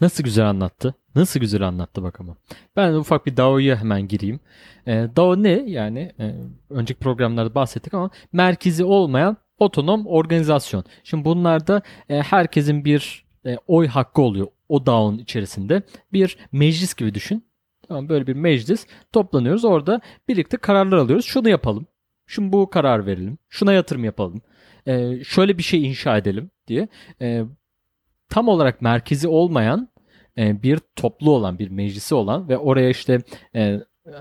Nasıl 0.00 0.24
güzel 0.24 0.48
anlattı. 0.48 0.94
Nasıl 1.14 1.40
güzel 1.40 1.62
anlattı 1.68 2.02
bak 2.02 2.20
ama. 2.20 2.36
Ben 2.76 2.92
ufak 2.92 3.26
bir 3.26 3.36
DAO'ya 3.36 3.76
hemen 3.76 4.08
gireyim. 4.08 4.40
E, 4.86 5.08
DAO 5.16 5.42
ne? 5.42 5.62
Yani 5.66 6.12
e, 6.20 6.34
önceki 6.70 7.00
programlarda 7.00 7.54
bahsettik 7.54 7.94
ama 7.94 8.10
merkezi 8.32 8.84
olmayan 8.84 9.36
otonom 9.58 10.06
organizasyon. 10.06 10.84
Şimdi 11.04 11.24
bunlarda 11.24 11.82
e, 12.08 12.22
herkesin 12.22 12.84
bir 12.84 13.24
e, 13.46 13.56
oy 13.66 13.86
hakkı 13.86 14.22
oluyor 14.22 14.46
o 14.68 14.86
DAO'nun 14.86 15.18
içerisinde. 15.18 15.82
Bir 16.12 16.38
meclis 16.52 16.94
gibi 16.94 17.14
düşün. 17.14 17.44
Tamam 17.88 18.08
böyle 18.08 18.26
bir 18.26 18.34
meclis 18.34 18.86
toplanıyoruz. 19.12 19.64
Orada 19.64 20.00
birlikte 20.28 20.56
kararlar 20.56 20.96
alıyoruz. 20.96 21.24
Şunu 21.24 21.48
yapalım. 21.48 21.86
Şimdi 22.26 22.52
bu 22.52 22.70
karar 22.70 23.06
verelim. 23.06 23.38
Şuna 23.48 23.72
yatırım 23.72 24.04
yapalım. 24.04 24.42
E, 24.86 25.24
şöyle 25.24 25.58
bir 25.58 25.62
şey 25.62 25.86
inşa 25.88 26.16
edelim 26.16 26.50
diye. 26.66 26.88
E, 27.20 27.44
tam 28.28 28.48
olarak 28.48 28.82
merkezi 28.82 29.28
olmayan 29.28 29.88
e, 30.40 30.62
bir 30.62 30.80
toplu 30.96 31.30
olan 31.30 31.58
bir 31.58 31.68
meclisi 31.68 32.14
olan 32.14 32.48
ve 32.48 32.58
oraya 32.58 32.90
işte 32.90 33.18
e, 33.54 33.80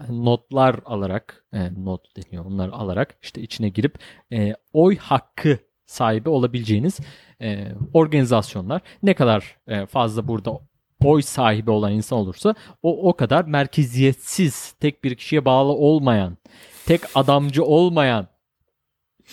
notlar 0.09 0.79
alarak 0.85 1.45
e, 1.53 1.83
not 1.83 2.01
deniyor 2.17 2.45
onlar 2.45 2.69
alarak 2.69 3.17
işte 3.21 3.41
içine 3.41 3.69
girip 3.69 3.99
e, 4.33 4.55
oy 4.73 4.97
hakkı 4.97 5.57
sahibi 5.85 6.29
olabileceğiniz 6.29 6.99
e, 7.41 7.71
organizasyonlar. 7.93 8.81
Ne 9.03 9.13
kadar 9.13 9.57
e, 9.67 9.85
fazla 9.85 10.27
burada 10.27 10.59
oy 11.03 11.21
sahibi 11.21 11.71
olan 11.71 11.91
insan 11.91 12.19
olursa 12.19 12.55
o 12.83 13.09
o 13.09 13.13
kadar 13.13 13.45
merkeziyetsiz 13.45 14.71
tek 14.71 15.03
bir 15.03 15.15
kişiye 15.15 15.45
bağlı 15.45 15.71
olmayan 15.71 16.37
tek 16.85 17.01
adamcı 17.15 17.63
olmayan 17.63 18.27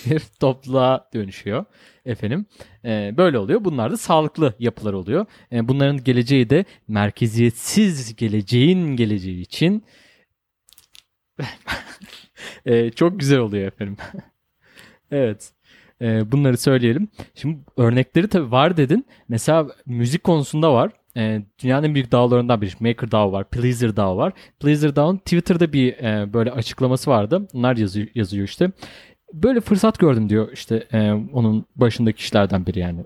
bir 0.04 0.20
topluluğa 0.40 1.09
dönüşüyor 1.14 1.64
efendim. 2.04 2.46
E, 2.85 3.14
böyle 3.16 3.38
oluyor. 3.38 3.64
Bunlar 3.64 3.92
da 3.92 3.96
sağlıklı 3.96 4.54
yapılar 4.59 4.92
oluyor. 4.92 5.26
E, 5.52 5.68
bunların 5.68 6.04
geleceği 6.04 6.50
de 6.50 6.64
merkeziyetsiz 6.88 8.16
geleceğin 8.16 8.96
geleceği 8.96 9.40
için 9.40 9.85
e, 12.66 12.90
çok 12.90 13.20
güzel 13.20 13.38
oluyor 13.38 13.66
efendim. 13.66 13.96
evet. 15.11 15.52
E, 16.00 16.32
bunları 16.32 16.56
söyleyelim. 16.56 17.09
Şimdi 17.35 17.59
örnekleri 17.76 18.28
tabii 18.28 18.50
var 18.50 18.76
dedin. 18.76 19.06
Mesela 19.28 19.66
müzik 19.87 20.24
konusunda 20.24 20.72
var. 20.74 20.90
E, 21.16 21.42
dünyanın 21.62 21.87
en 21.87 21.94
büyük 21.94 22.12
dağlarından 22.12 22.61
biri. 22.61 22.72
Maker 22.80 23.11
DAO 23.11 23.32
var. 23.32 23.50
Pleaser 23.50 23.96
DAO 23.96 24.16
var. 24.16 24.32
Pleaser 24.61 24.96
DAO'nun 24.96 25.16
Twitter'da 25.18 25.72
bir 25.72 25.92
e, 25.92 26.32
böyle 26.32 26.52
açıklaması 26.52 27.11
vardı. 27.11 27.48
Bunlar 27.54 27.76
yazıyor, 27.76 28.09
yazıyor 28.14 28.44
işte. 28.44 28.70
Böyle 29.32 29.60
fırsat 29.60 29.98
gördüm 29.98 30.28
diyor 30.28 30.52
işte 30.52 30.86
e, 30.92 31.12
onun 31.12 31.64
başındaki 31.76 32.16
kişilerden 32.16 32.66
biri 32.66 32.78
yani 32.78 33.04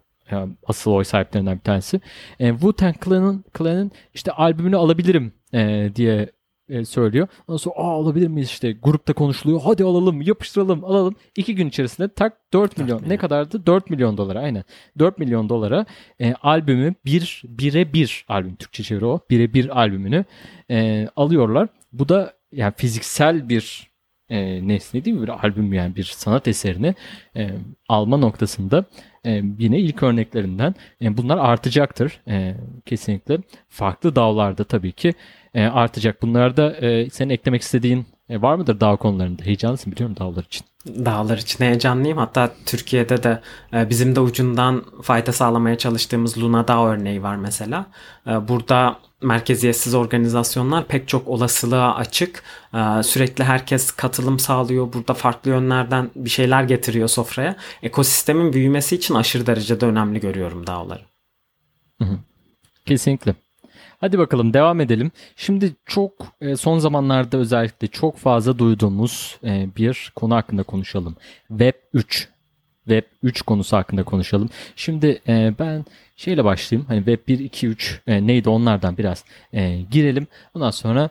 asıl 0.66 0.90
oy 0.90 1.04
sahiplerinden 1.04 1.56
bir 1.56 1.62
tanesi. 1.62 2.00
E, 2.40 2.48
Wu-Tang 2.48 2.94
Clan'ın 3.04 3.44
Clan'ın 3.59 3.90
işte 4.14 4.33
albümünü 4.33 4.76
alabilirim 4.76 5.33
e, 5.54 5.90
diye 5.96 6.30
e, 6.70 6.85
söylüyor. 6.85 7.28
Ondan 7.48 7.56
sonra 7.56 7.74
Aa, 7.74 7.92
alabilir 7.92 8.28
miyiz 8.28 8.48
işte 8.48 8.72
grupta 8.72 9.12
konuşuluyor. 9.12 9.61
Hadi 9.64 9.85
alalım 9.85 10.22
yapıştıralım 10.22 10.85
alalım. 10.85 11.14
İki 11.37 11.54
gün 11.54 11.68
içerisinde 11.68 12.09
tak 12.09 12.52
4 12.52 12.78
milyon. 12.78 12.88
4 12.88 13.00
milyon. 13.02 13.14
Ne 13.14 13.18
kadardı? 13.18 13.66
4 13.66 13.90
milyon 13.90 14.16
dolara 14.16 14.40
aynen. 14.40 14.64
4 14.98 15.18
milyon 15.18 15.48
dolara 15.48 15.87
e, 16.20 16.35
albümü 16.35 16.94
bir 17.04 17.42
bire 17.44 17.92
bir 17.92 18.24
albüm 18.28 18.56
Türkçe 18.56 18.83
çeviri 18.83 19.04
o. 19.04 19.20
Bire 19.30 19.54
bir 19.54 19.80
albümünü 19.80 20.24
e, 20.70 21.09
alıyorlar. 21.16 21.68
Bu 21.92 22.09
da 22.09 22.35
yani 22.52 22.72
fiziksel 22.76 23.48
bir 23.48 23.89
e, 24.31 24.69
nesne 24.69 25.05
değil 25.05 25.16
mi? 25.16 25.23
Bir 25.23 25.29
albüm 25.29 25.73
yani 25.73 25.97
bir 25.97 26.05
sanat 26.05 26.49
eserini 26.49 26.95
e, 27.37 27.51
alma 27.88 28.16
noktasında 28.16 28.85
e, 29.27 29.43
yine 29.59 29.79
ilk 29.79 30.03
örneklerinden. 30.03 30.75
E, 31.03 31.16
bunlar 31.16 31.38
artacaktır 31.38 32.21
e, 32.29 32.55
kesinlikle. 32.87 33.38
Farklı 33.69 34.16
dağlarda 34.16 34.64
tabii 34.64 34.93
ki 34.93 35.14
e, 35.55 35.64
artacak. 35.64 36.23
Bunlarda 36.23 36.77
e, 36.77 37.11
senin 37.11 37.31
eklemek 37.31 37.62
istediğin 37.62 38.07
e, 38.31 38.43
var 38.43 38.55
mıdır 38.55 38.81
dağ 38.81 38.97
konularında? 38.97 39.43
Heyecanlısın 39.43 39.93
biliyorum 39.93 40.16
dağlar 40.16 40.45
için. 40.45 40.66
Dağlar 40.87 41.38
için 41.38 41.64
heyecanlıyım. 41.64 42.19
Hatta 42.19 42.53
Türkiye'de 42.66 43.23
de 43.23 43.40
e, 43.73 43.90
bizim 43.90 44.16
de 44.16 44.21
ucundan 44.21 44.85
fayda 45.03 45.33
sağlamaya 45.33 45.79
çalıştığımız 45.79 46.38
Luna 46.38 46.69
Dağ 46.69 46.87
örneği 46.87 47.23
var 47.23 47.37
mesela. 47.37 47.87
E, 48.27 48.49
burada 48.49 48.99
merkeziyetsiz 49.23 49.95
organizasyonlar 49.95 50.87
pek 50.87 51.09
çok 51.09 51.29
olasılığa 51.29 51.95
açık. 51.95 52.43
E, 52.75 53.03
sürekli 53.03 53.45
herkes 53.45 53.90
katılım 53.90 54.38
sağlıyor. 54.38 54.93
Burada 54.93 55.14
farklı 55.14 55.51
yönlerden 55.51 56.11
bir 56.16 56.31
şeyler 56.31 56.62
getiriyor 56.62 57.09
sofraya. 57.09 57.57
Ekosistemin 57.83 58.53
büyümesi 58.53 58.95
için 58.97 59.14
aşırı 59.14 59.47
derecede 59.47 59.87
önemli 59.87 60.21
görüyorum 60.21 60.66
dağları. 60.66 61.03
Hı 61.99 62.05
hı. 62.05 62.19
Kesinlikle. 62.87 63.35
Hadi 64.01 64.19
bakalım 64.19 64.55
devam 64.55 64.81
edelim. 64.81 65.11
Şimdi 65.37 65.73
çok 65.87 66.13
e, 66.41 66.57
son 66.57 66.79
zamanlarda 66.79 67.37
özellikle 67.37 67.87
çok 67.87 68.17
fazla 68.17 68.59
duyduğumuz 68.59 69.39
e, 69.45 69.69
bir 69.77 70.13
konu 70.17 70.35
hakkında 70.35 70.63
konuşalım. 70.63 71.17
Web 71.49 71.75
3. 71.93 72.29
Web 72.85 73.03
3 73.23 73.43
konusu 73.43 73.77
hakkında 73.77 74.03
konuşalım. 74.03 74.49
Şimdi 74.77 75.21
e, 75.29 75.55
ben 75.59 75.85
şeyle 76.17 76.45
başlayayım. 76.45 76.89
Hani 76.89 76.99
Web 76.99 77.29
1, 77.29 77.39
2, 77.39 77.67
3 77.67 78.01
neydi 78.07 78.49
onlardan 78.49 78.99
biraz 78.99 79.25
girelim. 79.91 80.27
Ondan 80.55 80.71
sonra 80.71 81.11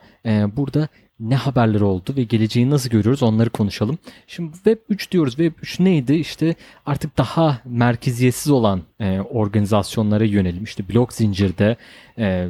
burada 0.56 0.88
ne 1.20 1.36
haberleri 1.36 1.84
oldu 1.84 2.14
ve 2.16 2.22
geleceği 2.22 2.70
nasıl 2.70 2.90
görüyoruz 2.90 3.22
onları 3.22 3.50
konuşalım. 3.50 3.98
Şimdi 4.26 4.52
Web 4.52 4.78
3 4.88 5.10
diyoruz. 5.10 5.36
Web 5.36 5.52
3 5.62 5.80
neydi? 5.80 6.14
İşte 6.14 6.54
artık 6.86 7.18
daha 7.18 7.60
merkeziyetsiz 7.64 8.52
olan 8.52 8.82
e, 9.00 9.20
organizasyonlara 9.20 10.24
yönelim. 10.24 10.64
İşte 10.64 10.88
blok 10.88 11.12
zincirde 11.12 11.76
e, 12.18 12.48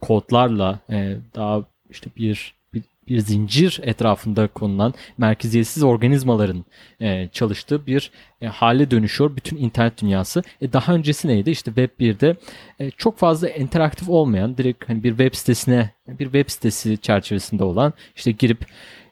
kodlarla 0.00 0.78
e, 0.90 1.16
daha 1.34 1.64
işte 1.90 2.10
bir, 2.16 2.54
bir 2.74 2.82
bir 3.08 3.18
zincir 3.18 3.80
etrafında 3.82 4.48
konulan 4.48 4.94
merkeziyetsiz 5.18 5.82
organizmaların 5.82 6.64
e, 7.00 7.28
çalıştığı 7.32 7.86
bir 7.86 8.10
e, 8.40 8.46
hale 8.46 8.90
dönüşüyor 8.90 9.36
bütün 9.36 9.56
internet 9.56 10.02
dünyası. 10.02 10.42
E, 10.60 10.72
daha 10.72 10.94
öncesi 10.94 11.28
neydi? 11.28 11.50
İşte 11.50 11.70
Web 11.70 11.90
1'de 12.00 12.36
e, 12.78 12.90
çok 12.90 13.18
fazla 13.18 13.48
interaktif 13.48 14.08
olmayan 14.08 14.56
direkt 14.56 14.88
hani 14.88 15.04
bir 15.04 15.10
web 15.10 15.34
sitesine 15.34 15.90
bir 16.08 16.24
web 16.24 16.48
sitesi 16.48 16.98
çerçevesinde 16.98 17.64
olan 17.64 17.92
işte 18.16 18.30
girip 18.30 18.66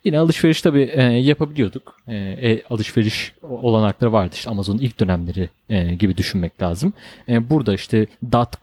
Yine 0.05 0.19
alışveriş 0.19 0.63
tabii 0.63 0.91
e, 0.93 1.03
yapabiliyorduk. 1.03 1.97
E, 2.07 2.15
e, 2.17 2.63
alışveriş 2.71 3.33
olanakları 3.43 4.13
vardı 4.13 4.31
işte 4.35 4.51
Amazon'un 4.51 4.79
ilk 4.79 5.01
dönemleri 5.01 5.49
e, 5.69 5.95
gibi 5.95 6.17
düşünmek 6.17 6.63
lazım. 6.63 6.93
E, 7.29 7.51
burada 7.51 7.75
işte 7.75 8.07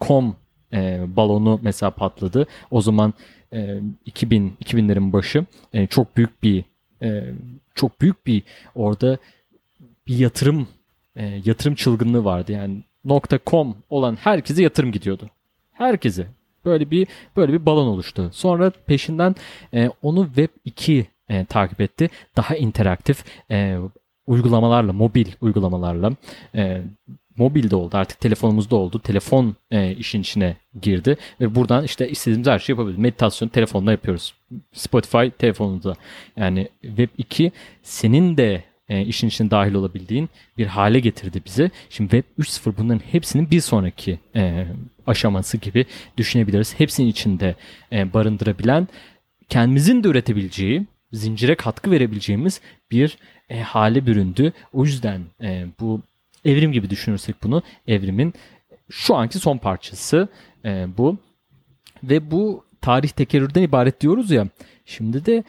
.com 0.02 0.36
e, 0.76 1.06
balonu 1.16 1.60
mesela 1.64 1.90
patladı. 1.92 2.48
O 2.72 2.82
zaman 2.82 3.14
e, 3.54 3.80
2000 4.06 4.58
2000'lerin 4.64 5.14
başı 5.14 5.46
e, 5.74 5.88
çok 5.88 6.18
büyük 6.18 6.44
bir 6.44 6.64
e, 7.02 7.34
çok 7.76 8.02
büyük 8.02 8.28
bir 8.28 8.44
orada 8.76 9.18
bir 10.08 10.18
yatırım 10.18 10.68
e, 11.16 11.42
yatırım 11.46 11.76
çılgınlığı 11.76 12.26
vardı. 12.26 12.52
Yani 12.52 12.84
.com 13.48 13.78
olan 13.90 14.16
herkese 14.16 14.64
yatırım 14.64 14.92
gidiyordu. 14.92 15.30
Herkese. 15.72 16.28
Böyle 16.66 16.92
bir 16.92 17.08
böyle 17.36 17.54
bir 17.54 17.66
balon 17.66 17.88
oluştu. 17.88 18.30
Sonra 18.34 18.70
peşinden 18.70 19.36
e, 19.74 19.90
onu 20.02 20.26
Web 20.26 20.50
2 20.66 21.08
e, 21.30 21.46
takip 21.46 21.82
etti. 21.82 22.10
Daha 22.38 22.56
interaktif 22.56 23.26
e, 23.52 23.78
uygulamalarla, 24.28 24.94
mobil 24.94 25.28
uygulamalarla 25.42 26.12
e, 26.56 26.82
mobilde 27.38 27.76
oldu 27.76 27.98
artık 27.98 28.20
telefonumuzda 28.20 28.76
oldu. 28.76 29.00
Telefon 29.00 29.56
e, 29.72 29.92
işin 29.96 30.22
içine 30.22 30.58
girdi 30.82 31.18
ve 31.42 31.56
buradan 31.56 31.84
işte 31.84 32.10
istediğimiz 32.10 32.48
her 32.48 32.60
şeyi 32.60 32.74
yapabiliyoruz. 32.74 33.02
Meditasyon 33.02 33.50
telefonla 33.50 33.92
yapıyoruz. 33.92 34.34
Spotify 34.74 35.28
telefonunda. 35.38 35.96
Yani 36.38 36.70
Web 36.82 37.10
2 37.18 37.52
senin 37.84 38.38
de 38.38 38.64
e, 38.90 39.02
işin 39.02 39.28
içine 39.28 39.52
dahil 39.52 39.74
olabildiğin 39.74 40.30
bir 40.58 40.66
hale 40.66 41.00
getirdi 41.00 41.42
bizi. 41.46 41.72
Şimdi 41.90 42.12
Web 42.12 42.44
3.0 42.44 42.74
bunların 42.78 43.02
hepsinin 43.12 43.52
bir 43.52 43.62
sonraki 43.62 44.20
e, 44.36 44.66
aşaması 45.08 45.58
gibi 45.58 45.86
düşünebiliriz. 46.18 46.80
Hepsinin 46.80 47.08
içinde 47.08 47.56
e, 47.92 48.14
barındırabilen, 48.14 48.88
kendimizin 49.50 50.04
de 50.04 50.08
üretebileceği, 50.08 50.86
zincire 51.14 51.56
katkı 51.56 51.92
verebileceğimiz 51.92 52.62
bir 52.92 53.18
e, 53.50 53.62
hale 53.62 54.06
büründü. 54.06 54.54
O 54.74 54.86
yüzden 54.86 55.22
e, 55.42 55.66
bu 55.80 56.02
evrim 56.46 56.72
gibi 56.72 56.90
düşünürsek 56.90 57.44
bunu 57.44 57.64
evrimin 57.88 58.34
şu 58.90 59.16
anki 59.16 59.40
son 59.40 59.58
parçası 59.58 60.28
e, 60.66 60.88
bu. 60.98 61.18
Ve 62.04 62.32
bu 62.32 62.66
tarih 62.82 63.10
tekerrürden 63.10 63.62
ibaret 63.62 64.02
diyoruz 64.02 64.32
ya. 64.32 64.48
Şimdi 64.86 65.26
de 65.26 65.44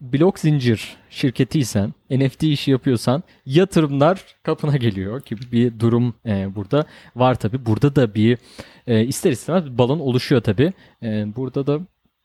blok 0.00 0.38
zincir 0.38 0.96
şirketiysen, 1.10 1.94
NFT 2.10 2.42
işi 2.42 2.70
yapıyorsan 2.70 3.22
yatırımlar 3.46 4.24
kapına 4.42 4.76
geliyor 4.76 5.22
gibi 5.24 5.52
bir 5.52 5.80
durum 5.80 6.14
e, 6.26 6.54
burada 6.54 6.84
var 7.16 7.34
tabi. 7.34 7.66
Burada 7.66 7.96
da 7.96 8.14
bir 8.14 8.38
e, 8.86 9.04
ister 9.04 9.30
istemez 9.30 9.64
bir 9.66 9.78
balon 9.78 10.00
oluşuyor 10.00 10.40
tabi. 10.40 10.72
E, 11.02 11.36
burada 11.36 11.66
da 11.66 11.80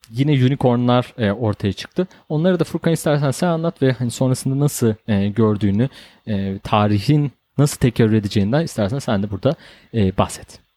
yine 0.09 0.31
unicornlar 0.31 1.13
e, 1.17 1.31
ortaya 1.31 1.73
çıktı. 1.73 2.07
Onları 2.29 2.59
da 2.59 2.63
Furkan 2.63 2.93
istersen 2.93 3.31
sen 3.31 3.47
anlat 3.47 3.81
ve 3.81 3.91
hani 3.91 4.11
sonrasında 4.11 4.59
nasıl 4.59 4.93
e, 5.07 5.27
gördüğünü, 5.27 5.89
e, 6.27 6.59
tarihin 6.59 7.31
nasıl 7.57 7.77
tekerrür 7.77 8.13
edeceğinden 8.13 8.63
istersen 8.63 8.99
sen 8.99 9.23
de 9.23 9.31
burada 9.31 9.55
e, 9.93 10.17
bahset. 10.17 10.67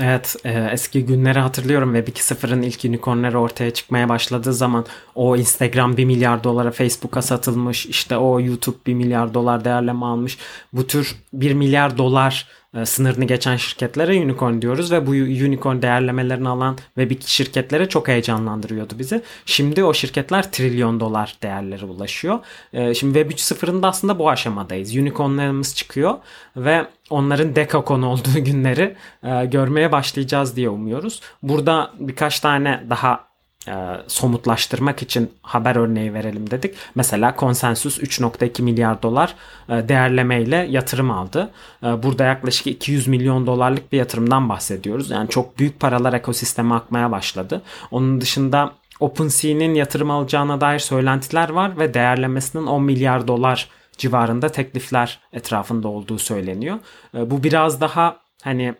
Evet 0.00 0.36
e, 0.44 0.68
eski 0.72 1.06
günleri 1.06 1.38
hatırlıyorum 1.38 1.94
Web 1.94 2.14
2.0'ın 2.14 2.62
ilk 2.62 2.84
unicornları 2.84 3.40
ortaya 3.40 3.70
çıkmaya 3.70 4.08
başladığı 4.08 4.52
zaman 4.52 4.86
o 5.14 5.36
Instagram 5.36 5.96
1 5.96 6.04
milyar 6.04 6.44
dolara 6.44 6.70
Facebook'a 6.70 7.22
satılmış 7.22 7.86
işte 7.86 8.16
o 8.16 8.40
YouTube 8.40 8.76
1 8.86 8.94
milyar 8.94 9.34
dolar 9.34 9.64
değerleme 9.64 10.06
almış 10.06 10.38
bu 10.72 10.86
tür 10.86 11.16
1 11.32 11.54
milyar 11.54 11.98
dolar 11.98 12.48
sınırını 12.84 13.24
geçen 13.24 13.56
şirketlere 13.56 14.20
unicorn 14.20 14.62
diyoruz 14.62 14.92
ve 14.92 15.06
bu 15.06 15.10
unicorn 15.10 15.82
değerlemelerini 15.82 16.48
alan 16.48 16.76
Web 16.94 17.10
2 17.10 17.34
şirketlere 17.34 17.88
çok 17.88 18.08
heyecanlandırıyordu 18.08 18.98
bizi. 18.98 19.22
Şimdi 19.46 19.84
o 19.84 19.94
şirketler 19.94 20.52
trilyon 20.52 21.00
dolar 21.00 21.36
değerlere 21.42 21.84
ulaşıyor. 21.84 22.38
E, 22.72 22.94
şimdi 22.94 23.18
Web 23.18 23.30
3.0'ın 23.30 23.82
da 23.82 23.88
aslında 23.88 24.18
bu 24.18 24.30
aşamadayız. 24.30 24.96
Unicornlarımız 24.96 25.76
çıkıyor 25.76 26.14
ve 26.56 26.86
onların 27.10 27.56
dekakon 27.56 28.02
olduğu 28.02 28.34
günleri 28.44 28.96
e, 29.22 29.44
görmeye 29.44 29.92
başlayacağız 29.92 30.56
diye 30.56 30.68
umuyoruz. 30.68 31.20
Burada 31.42 31.90
birkaç 31.98 32.40
tane 32.40 32.84
daha 32.90 33.29
e, 33.68 33.74
somutlaştırmak 34.06 35.02
için 35.02 35.32
haber 35.42 35.76
örneği 35.76 36.14
verelim 36.14 36.50
dedik. 36.50 36.74
Mesela 36.94 37.36
Konsensus 37.36 37.98
3.2 37.98 38.62
milyar 38.62 39.02
dolar 39.02 39.34
e, 39.68 39.88
değerlemeyle 39.88 40.56
yatırım 40.56 41.10
aldı. 41.10 41.50
E, 41.82 42.02
burada 42.02 42.24
yaklaşık 42.24 42.66
200 42.66 43.08
milyon 43.08 43.46
dolarlık 43.46 43.92
bir 43.92 43.98
yatırımdan 43.98 44.48
bahsediyoruz. 44.48 45.10
Yani 45.10 45.28
çok 45.28 45.58
büyük 45.58 45.80
paralar 45.80 46.12
ekosisteme 46.12 46.74
akmaya 46.74 47.10
başladı. 47.10 47.62
Onun 47.90 48.20
dışında 48.20 48.72
OpenSea'nin 49.00 49.74
yatırım 49.74 50.10
alacağına 50.10 50.60
dair 50.60 50.78
söylentiler 50.78 51.48
var 51.48 51.78
ve 51.78 51.94
değerlemesinin 51.94 52.66
10 52.66 52.82
milyar 52.82 53.28
dolar 53.28 53.68
civarında 53.98 54.48
teklifler 54.48 55.20
etrafında 55.32 55.88
olduğu 55.88 56.18
söyleniyor. 56.18 56.78
E, 57.14 57.30
bu 57.30 57.42
biraz 57.42 57.80
daha 57.80 58.16
hani 58.42 58.74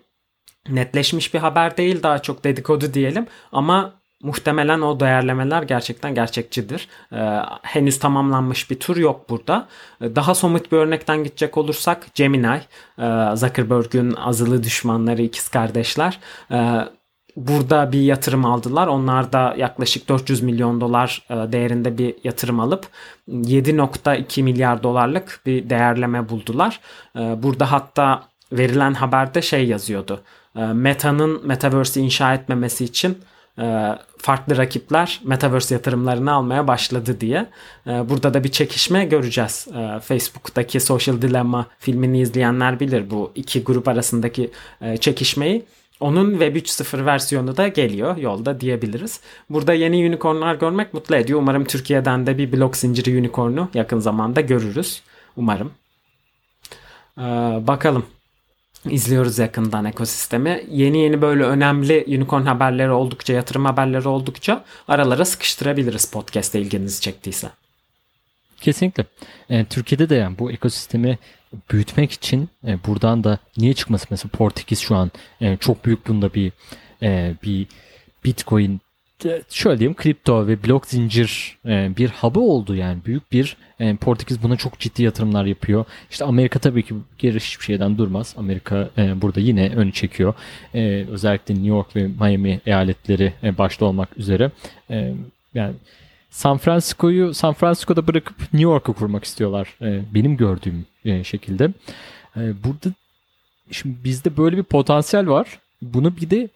netleşmiş 0.69 1.35
bir 1.35 1.38
haber 1.38 1.77
değil 1.77 2.03
daha 2.03 2.19
çok 2.19 2.45
dedikodu 2.45 2.95
diyelim 2.95 3.27
ama 3.53 4.00
muhtemelen 4.22 4.80
o 4.80 5.00
değerlemeler 5.00 5.62
gerçekten 5.62 6.14
gerçekçidir. 6.14 6.88
Ee, 7.12 7.38
henüz 7.62 7.98
tamamlanmış 7.98 8.70
bir 8.70 8.80
tur 8.80 8.96
yok 8.96 9.30
burada. 9.30 9.68
Ee, 10.00 10.16
daha 10.16 10.35
somut 10.35 10.72
bir 10.72 10.76
örnekten 10.76 11.24
gidecek 11.24 11.59
olursak 11.59 12.06
Gemini, 12.14 12.61
e, 12.98 13.37
Zuckerberg'ün 13.37 14.14
azılı 14.14 14.62
düşmanları 14.62 15.22
ikiz 15.22 15.48
kardeşler. 15.48 16.18
E, 16.50 16.78
burada 17.37 17.92
bir 17.92 18.00
yatırım 18.00 18.44
aldılar. 18.44 18.87
Onlar 18.87 19.33
da 19.33 19.54
yaklaşık 19.59 20.09
400 20.09 20.42
milyon 20.42 20.80
dolar 20.80 21.26
e, 21.30 21.52
değerinde 21.52 21.98
bir 21.98 22.14
yatırım 22.24 22.61
alıp 22.61 22.87
7.2 23.28 24.42
milyar 24.42 24.83
dolarlık 24.83 25.40
bir 25.46 25.70
değerleme 25.70 26.28
buldular. 26.28 26.80
Burada 27.14 27.72
hatta 27.72 28.22
verilen 28.52 28.94
haberde 28.94 29.42
şey 29.42 29.66
yazıyordu. 29.66 30.20
Meta'nın 30.72 31.46
Metaverse'i 31.46 32.02
inşa 32.02 32.35
etmemesi 32.35 32.85
için 32.85 33.18
e, 33.59 33.98
farklı 34.22 34.56
rakipler 34.56 35.20
Metaverse 35.24 35.74
yatırımlarını 35.74 36.33
almaya 36.33 36.68
başladı 36.68 37.20
diye. 37.20 37.46
E, 37.87 37.90
burada 38.09 38.35
da 38.35 38.44
bir 38.44 38.48
çekişme 38.48 39.04
göreceğiz. 39.04 39.68
E, 39.74 40.00
Facebook'taki 40.00 40.80
Social 40.80 41.22
Dilemma 41.22 41.66
filmini 41.78 42.20
izleyenler 42.20 42.80
bilir 42.80 43.11
bu 43.11 43.33
iki 43.35 43.64
grup 43.64 43.88
arasındaki 43.88 44.50
çekişmeyi. 45.00 45.64
Onun 46.00 46.30
Web 46.30 46.56
3.0 46.56 47.06
versiyonu 47.06 47.56
da 47.56 47.68
geliyor 47.68 48.16
yolda 48.16 48.61
diyebiliriz. 48.61 49.20
Burada 49.50 49.74
yeni 49.74 50.09
unicornlar 50.09 50.54
görmek 50.54 50.94
mutlu 50.94 51.16
ediyor. 51.16 51.38
Umarım 51.38 51.64
Türkiye'den 51.64 52.26
de 52.26 52.38
bir 52.38 52.52
blok 52.52 52.76
zinciri 52.76 53.18
unicornu 53.18 53.68
yakın 53.74 53.98
zamanda 53.98 54.40
görürüz. 54.40 55.02
Umarım. 55.37 55.72
Ee, 57.18 57.22
bakalım 57.66 58.06
izliyoruz 58.85 59.38
yakından 59.38 59.85
ekosistemi. 59.85 60.64
Yeni 60.71 60.99
yeni 60.99 61.23
böyle 61.23 61.45
önemli 61.45 62.05
unicorn 62.09 62.43
haberleri 62.43 62.90
oldukça, 62.90 63.33
yatırım 63.33 63.64
haberleri 63.64 64.09
oldukça 64.09 64.64
aralara 64.88 65.25
sıkıştırabiliriz 65.25 66.11
podcast'te 66.11 66.61
ilginizi 66.61 67.01
çektiyse. 67.01 67.51
Kesinlikle. 68.61 69.05
E, 69.51 69.64
Türkiye'de 69.64 70.09
de 70.09 70.14
yani 70.14 70.38
bu 70.38 70.53
ekosistemi 70.53 71.19
büyütmek 71.71 72.12
için 72.12 72.49
e, 72.66 72.85
buradan 72.87 73.25
da 73.25 73.38
niye 73.57 73.75
çıkması 73.75 74.07
mesela 74.11 74.31
Portekiz 74.31 74.79
şu 74.79 74.97
an 74.97 75.11
e, 75.40 75.57
çok 75.57 75.85
büyük 75.85 76.09
bunda 76.09 76.35
bir 76.35 76.53
e, 77.03 77.35
bir 77.43 77.66
Bitcoin 78.25 78.81
şöyle 79.48 79.78
diyeyim 79.78 79.96
kripto 79.96 80.46
ve 80.46 80.64
blok 80.64 80.87
zincir 80.87 81.59
e, 81.66 81.96
bir 81.96 82.11
hub'ı 82.11 82.40
oldu 82.40 82.74
yani 82.74 82.98
büyük 83.06 83.33
bir 83.33 83.56
e, 83.80 83.96
Portekiz 83.96 84.42
buna 84.42 84.56
çok 84.56 84.78
ciddi 84.78 85.02
yatırımlar 85.02 85.44
yapıyor. 85.44 85.85
İşte 86.11 86.24
Amerika 86.24 86.59
tabii 86.59 86.83
ki 86.83 86.94
geri 87.18 87.40
hiçbir 87.40 87.64
şeyden 87.64 87.98
durmaz. 87.98 88.35
Amerika 88.38 88.90
e, 88.98 89.22
burada 89.22 89.40
yine 89.40 89.70
önü 89.70 89.92
çekiyor. 89.92 90.35
Özellikle 91.09 91.54
New 91.54 91.68
York 91.68 91.96
ve 91.96 92.06
Miami 92.06 92.61
eyaletleri 92.66 93.33
başta 93.59 93.85
olmak 93.85 94.18
üzere. 94.18 94.50
Yani 95.54 95.74
San 96.30 96.59
Francisco'yu 96.59 97.35
San 97.35 97.54
Francisco'da 97.54 98.06
bırakıp 98.06 98.40
New 98.40 98.62
York'u 98.62 98.92
kurmak 98.92 99.24
istiyorlar. 99.24 99.76
Benim 100.14 100.37
gördüğüm 100.37 100.87
şekilde. 101.24 101.70
Burada 102.37 102.94
şimdi 103.70 103.96
bizde 104.04 104.37
böyle 104.37 104.56
bir 104.56 104.62
potansiyel 104.62 105.28
var. 105.28 105.59
Bunu 105.83 106.16
bir 106.16 106.30
de 106.30 106.48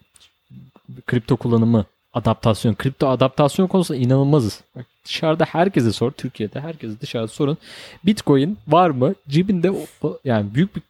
kripto 1.07 1.37
kullanımı 1.37 1.85
adaptasyon, 2.15 2.73
kripto 2.73 3.07
adaptasyon 3.07 3.67
konusunda 3.67 3.99
inanılmazız. 3.99 4.61
Bak, 4.75 4.85
dışarıda 5.05 5.45
herkese 5.45 5.91
sor, 5.91 6.11
Türkiye'de 6.11 6.59
herkese 6.59 7.01
dışarıda 7.01 7.27
sorun. 7.27 7.57
Bitcoin 8.05 8.57
var 8.67 8.89
mı? 8.89 9.15
Cebinde 9.27 9.71
yani 10.23 10.55
büyük 10.55 10.75
bir 10.75 10.81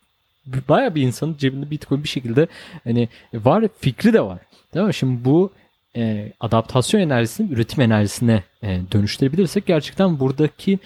bayağı 0.69 0.95
bir 0.95 1.01
insanın 1.01 1.37
cebinde 1.37 1.71
Bitcoin 1.71 2.03
bir 2.03 2.09
şekilde 2.09 2.47
hani 2.83 3.09
var 3.33 3.65
fikri 3.79 4.13
de 4.13 4.21
var. 4.21 4.39
Değil 4.73 4.85
mi? 4.85 4.93
Şimdi 4.93 5.25
bu 5.25 5.51
e, 5.95 6.31
adaptasyon 6.39 7.01
enerjisini 7.01 7.53
üretim 7.53 7.81
enerjisine 7.81 8.43
e, 8.63 8.81
dönüştürebilirsek 8.91 9.65
gerçekten 9.65 10.19
buradaki 10.19 10.79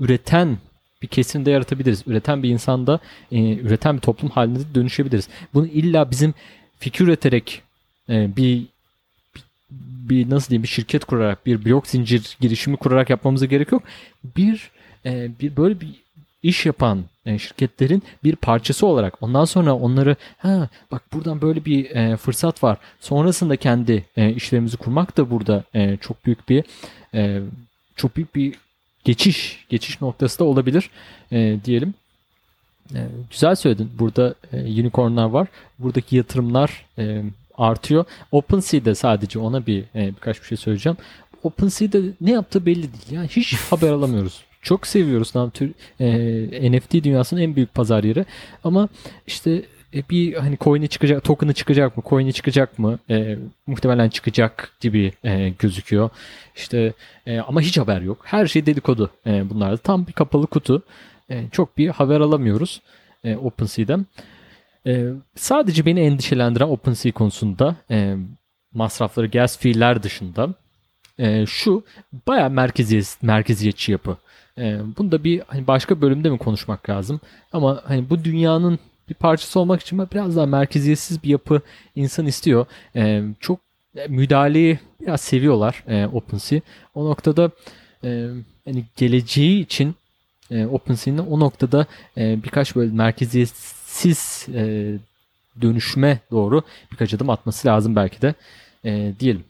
üreten 0.00 0.58
bir 1.02 1.08
kesimde 1.08 1.50
yaratabiliriz. 1.50 2.02
Üreten 2.06 2.42
bir 2.42 2.48
insanda, 2.48 3.00
e, 3.32 3.54
üreten 3.54 3.96
bir 3.96 4.00
toplum 4.00 4.30
halinde 4.30 4.74
dönüşebiliriz. 4.74 5.28
Bunu 5.54 5.66
illa 5.66 6.10
bizim 6.10 6.34
fikir 6.78 7.04
üreterek 7.04 7.62
e, 8.08 8.36
bir 8.36 8.66
bir 10.08 10.30
nasıl 10.30 10.50
diyeyim 10.50 10.62
bir 10.62 10.68
şirket 10.68 11.04
kurarak 11.04 11.46
bir 11.46 11.64
blok 11.64 11.86
zincir 11.86 12.36
girişimi 12.40 12.76
kurarak 12.76 13.10
yapmamıza 13.10 13.46
gerek 13.46 13.72
yok. 13.72 13.82
Bir 14.36 14.70
e, 15.06 15.30
bir 15.40 15.56
böyle 15.56 15.80
bir 15.80 15.88
iş 16.42 16.66
yapan 16.66 17.04
e, 17.26 17.38
şirketlerin 17.38 18.02
bir 18.24 18.36
parçası 18.36 18.86
olarak 18.86 19.22
ondan 19.22 19.44
sonra 19.44 19.74
onları 19.74 20.16
ha 20.38 20.68
bak 20.90 21.02
buradan 21.12 21.40
böyle 21.40 21.64
bir 21.64 21.90
e, 21.90 22.16
fırsat 22.16 22.62
var. 22.62 22.78
Sonrasında 23.00 23.56
kendi 23.56 24.04
e, 24.16 24.32
işlerimizi 24.32 24.76
kurmak 24.76 25.16
da 25.16 25.30
burada 25.30 25.64
e, 25.74 25.96
çok 25.96 26.26
büyük 26.26 26.48
bir 26.48 26.64
e, 27.14 27.40
çok 27.96 28.16
büyük 28.16 28.34
bir 28.34 28.54
geçiş 29.04 29.66
geçiş 29.68 30.00
noktası 30.00 30.38
da 30.38 30.44
olabilir 30.44 30.90
e, 31.32 31.58
diyelim. 31.64 31.94
E, 32.94 33.08
güzel 33.30 33.54
söyledin. 33.54 33.90
Burada 33.98 34.34
e, 34.52 34.60
unicornlar 34.60 35.24
var. 35.24 35.48
Buradaki 35.78 36.16
yatırımlar 36.16 36.86
e, 36.98 37.22
artıyor. 37.58 38.04
OpenSea'de 38.32 38.94
sadece 38.94 39.38
ona 39.38 39.66
bir 39.66 39.84
e, 39.94 40.08
birkaç 40.08 40.42
bir 40.42 40.46
şey 40.46 40.58
söyleyeceğim. 40.58 40.98
OpenSea'de 41.42 42.02
ne 42.20 42.30
yaptığı 42.32 42.66
belli 42.66 42.82
değil. 42.82 43.10
Yani 43.10 43.28
hiç 43.28 43.54
haber 43.70 43.90
alamıyoruz. 43.90 44.44
Çok 44.62 44.86
seviyoruz 44.86 45.30
tam 45.30 45.50
tür 45.50 45.72
e, 46.00 46.72
NFT 46.72 46.92
dünyasının 46.92 47.40
en 47.40 47.56
büyük 47.56 47.74
pazar 47.74 48.04
yeri. 48.04 48.24
Ama 48.64 48.88
işte 49.26 49.62
e, 49.94 50.02
bir 50.10 50.34
hani 50.34 50.58
coin'i 50.60 50.88
çıkacak, 50.88 51.24
token'ı 51.24 51.52
çıkacak 51.52 51.96
mı, 51.96 52.02
coin'i 52.06 52.32
çıkacak 52.32 52.78
mı? 52.78 52.98
E, 53.10 53.38
muhtemelen 53.66 54.08
çıkacak 54.08 54.72
gibi 54.80 55.12
e, 55.24 55.48
gözüküyor. 55.58 56.10
İşte 56.56 56.92
e, 57.26 57.38
ama 57.38 57.60
hiç 57.60 57.78
haber 57.78 58.00
yok. 58.00 58.18
Her 58.24 58.46
şey 58.46 58.66
dedikodu 58.66 59.10
e, 59.26 59.50
bunlarda. 59.50 59.76
Tam 59.76 60.06
bir 60.06 60.12
kapalı 60.12 60.46
kutu. 60.46 60.82
e, 61.30 61.44
çok 61.52 61.78
bir 61.78 61.88
haber 61.88 62.20
alamıyoruz 62.20 62.80
e, 63.24 63.36
OpenSea'den. 63.36 64.06
E, 64.86 65.10
sadece 65.36 65.86
beni 65.86 66.00
endişelendiren 66.00 66.66
OpenSea 66.66 67.12
konusunda 67.12 67.76
e, 67.90 68.16
masrafları 68.74 69.26
gas 69.26 69.58
fee'ler 69.58 70.02
dışında 70.02 70.54
e, 71.18 71.46
şu 71.46 71.84
bayağı 72.26 72.50
merkeziyet, 72.50 73.16
merkeziyetçi 73.22 73.92
yapı. 73.92 74.16
E, 74.58 74.78
bunu 74.98 75.12
da 75.12 75.24
bir 75.24 75.42
hani 75.46 75.66
başka 75.66 76.00
bölümde 76.00 76.30
mi 76.30 76.38
konuşmak 76.38 76.90
lazım? 76.90 77.20
Ama 77.52 77.82
hani 77.84 78.10
bu 78.10 78.24
dünyanın 78.24 78.78
bir 79.08 79.14
parçası 79.14 79.60
olmak 79.60 79.80
için 79.80 79.98
biraz 80.12 80.36
daha 80.36 80.46
merkeziyetsiz 80.46 81.22
bir 81.22 81.28
yapı 81.28 81.60
insan 81.94 82.26
istiyor. 82.26 82.66
E, 82.96 83.22
çok 83.40 83.60
müdahaleyi 84.08 84.78
biraz 85.00 85.20
seviyorlar 85.20 85.84
e, 85.88 86.06
OpenSea. 86.06 86.60
O 86.94 87.04
noktada 87.04 87.50
e, 88.04 88.28
hani 88.64 88.84
geleceği 88.96 89.60
için 89.60 89.94
e, 90.50 90.66
OpenSea'nin 90.66 91.18
o 91.18 91.40
noktada 91.40 91.86
e, 92.16 92.42
birkaç 92.42 92.76
böyle 92.76 92.92
merkeziyetsiz 92.92 93.83
e, 94.54 94.94
dönüşme 95.60 96.18
doğru 96.30 96.62
birkaç 96.92 97.14
adım 97.14 97.30
atması 97.30 97.68
lazım 97.68 97.96
belki 97.96 98.22
de 98.22 98.34
e, 98.84 99.12
diyelim. 99.20 99.44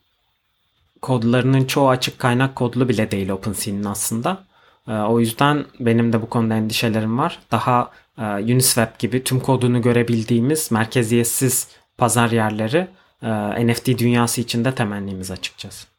Kodlarının 1.03 1.65
çoğu 1.65 1.89
açık 1.89 2.19
kaynak 2.19 2.57
kodlu 2.57 2.89
bile 2.89 3.11
değil 3.11 3.29
OpenSea'nin 3.29 3.85
aslında. 3.85 4.45
E, 4.89 4.93
o 4.93 5.21
yüzden 5.21 5.65
benim 5.81 6.13
de 6.13 6.23
bu 6.23 6.29
konuda 6.29 6.55
endişelerim 6.55 7.19
var. 7.19 7.39
Daha 7.51 7.91
e, 8.19 8.23
Uniswap 8.23 8.99
gibi 8.99 9.25
tüm 9.25 9.41
kodunu 9.41 9.83
görebildiğimiz 9.83 10.73
merkeziyetsiz 10.73 11.69
pazar 11.99 12.31
yerleri 12.31 12.87
e, 13.23 13.67
NFT 13.67 13.87
dünyası 13.87 14.41
içinde 14.41 14.75
temennimiz 14.75 15.31
açıkçası. 15.31 15.94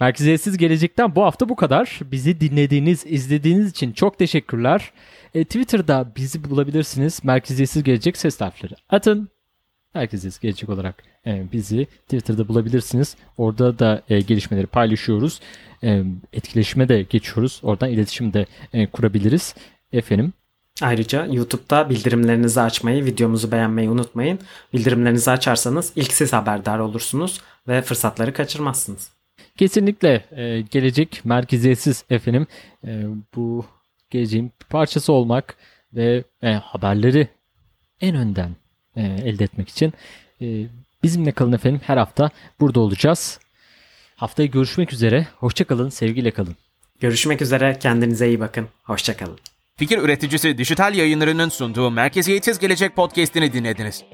Merkeziyetsiz 0.00 0.56
Gelecek'ten 0.56 1.14
bu 1.14 1.22
hafta 1.22 1.48
bu 1.48 1.56
kadar. 1.56 1.98
Bizi 2.02 2.40
dinlediğiniz, 2.40 3.06
izlediğiniz 3.06 3.70
için 3.70 3.92
çok 3.92 4.18
teşekkürler. 4.18 4.92
E, 5.34 5.44
Twitter'da 5.44 6.12
bizi 6.16 6.50
bulabilirsiniz. 6.50 7.24
Merkeziyetsiz 7.24 7.82
Gelecek 7.82 8.16
ses 8.16 8.40
harfleri 8.40 8.74
atın. 8.88 9.28
Merkeziyetsiz 9.94 10.40
Gelecek 10.40 10.68
olarak 10.68 11.02
e, 11.26 11.52
bizi 11.52 11.86
Twitter'da 11.86 12.48
bulabilirsiniz. 12.48 13.16
Orada 13.38 13.78
da 13.78 14.02
e, 14.08 14.20
gelişmeleri 14.20 14.66
paylaşıyoruz. 14.66 15.40
E, 15.82 16.04
etkileşime 16.32 16.88
de 16.88 17.02
geçiyoruz. 17.02 17.60
Oradan 17.62 17.90
iletişim 17.90 18.32
de 18.32 18.46
e, 18.72 18.86
kurabiliriz. 18.86 19.54
Efendim 19.92 20.32
Ayrıca 20.82 21.26
YouTube'da 21.26 21.90
bildirimlerinizi 21.90 22.60
açmayı, 22.60 23.04
videomuzu 23.04 23.52
beğenmeyi 23.52 23.90
unutmayın. 23.90 24.38
Bildirimlerinizi 24.72 25.30
açarsanız 25.30 25.92
ilk 25.96 26.12
siz 26.12 26.32
haberdar 26.32 26.78
olursunuz 26.78 27.40
ve 27.68 27.82
fırsatları 27.82 28.32
kaçırmazsınız. 28.32 29.19
Kesinlikle 29.56 30.24
e, 30.36 30.60
gelecek 30.60 31.20
merkeziyetsiz 31.24 32.04
efendim. 32.10 32.46
E, 32.86 33.04
bu 33.36 33.66
geleceğin 34.10 34.52
parçası 34.70 35.12
olmak 35.12 35.56
ve 35.92 36.24
e, 36.42 36.52
haberleri 36.52 37.28
en 38.00 38.16
önden 38.16 38.56
e, 38.96 39.02
elde 39.02 39.44
etmek 39.44 39.68
için 39.68 39.92
e, 40.40 40.66
bizimle 41.02 41.32
kalın 41.32 41.52
efendim. 41.52 41.80
Her 41.84 41.96
hafta 41.96 42.30
burada 42.60 42.80
olacağız. 42.80 43.40
Haftaya 44.16 44.46
görüşmek 44.46 44.92
üzere. 44.92 45.26
Hoşçakalın, 45.36 45.88
sevgiyle 45.88 46.30
kalın. 46.30 46.56
Görüşmek 47.00 47.42
üzere, 47.42 47.78
kendinize 47.80 48.28
iyi 48.28 48.40
bakın. 48.40 48.68
Hoşçakalın. 48.82 49.38
Fikir 49.76 49.98
üreticisi 49.98 50.58
Dijital 50.58 50.94
Yayınları'nın 50.94 51.48
sunduğu 51.48 51.90
Merkeziyetsiz 51.90 52.58
Gelecek 52.58 52.96
podcast'ini 52.96 53.52
dinlediniz. 53.52 54.04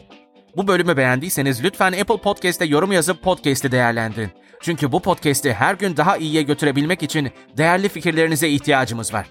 Bu 0.56 0.68
bölümü 0.68 0.96
beğendiyseniz 0.96 1.64
lütfen 1.64 1.92
Apple 1.92 2.16
Podcast'te 2.16 2.64
yorum 2.64 2.92
yazıp 2.92 3.22
podcast'i 3.22 3.72
değerlendirin. 3.72 4.30
Çünkü 4.60 4.92
bu 4.92 5.02
podcast'i 5.02 5.52
her 5.52 5.74
gün 5.74 5.96
daha 5.96 6.16
iyiye 6.16 6.42
götürebilmek 6.42 7.02
için 7.02 7.30
değerli 7.56 7.88
fikirlerinize 7.88 8.48
ihtiyacımız 8.48 9.12
var. 9.14 9.26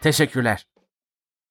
Teşekkürler. 0.00 0.71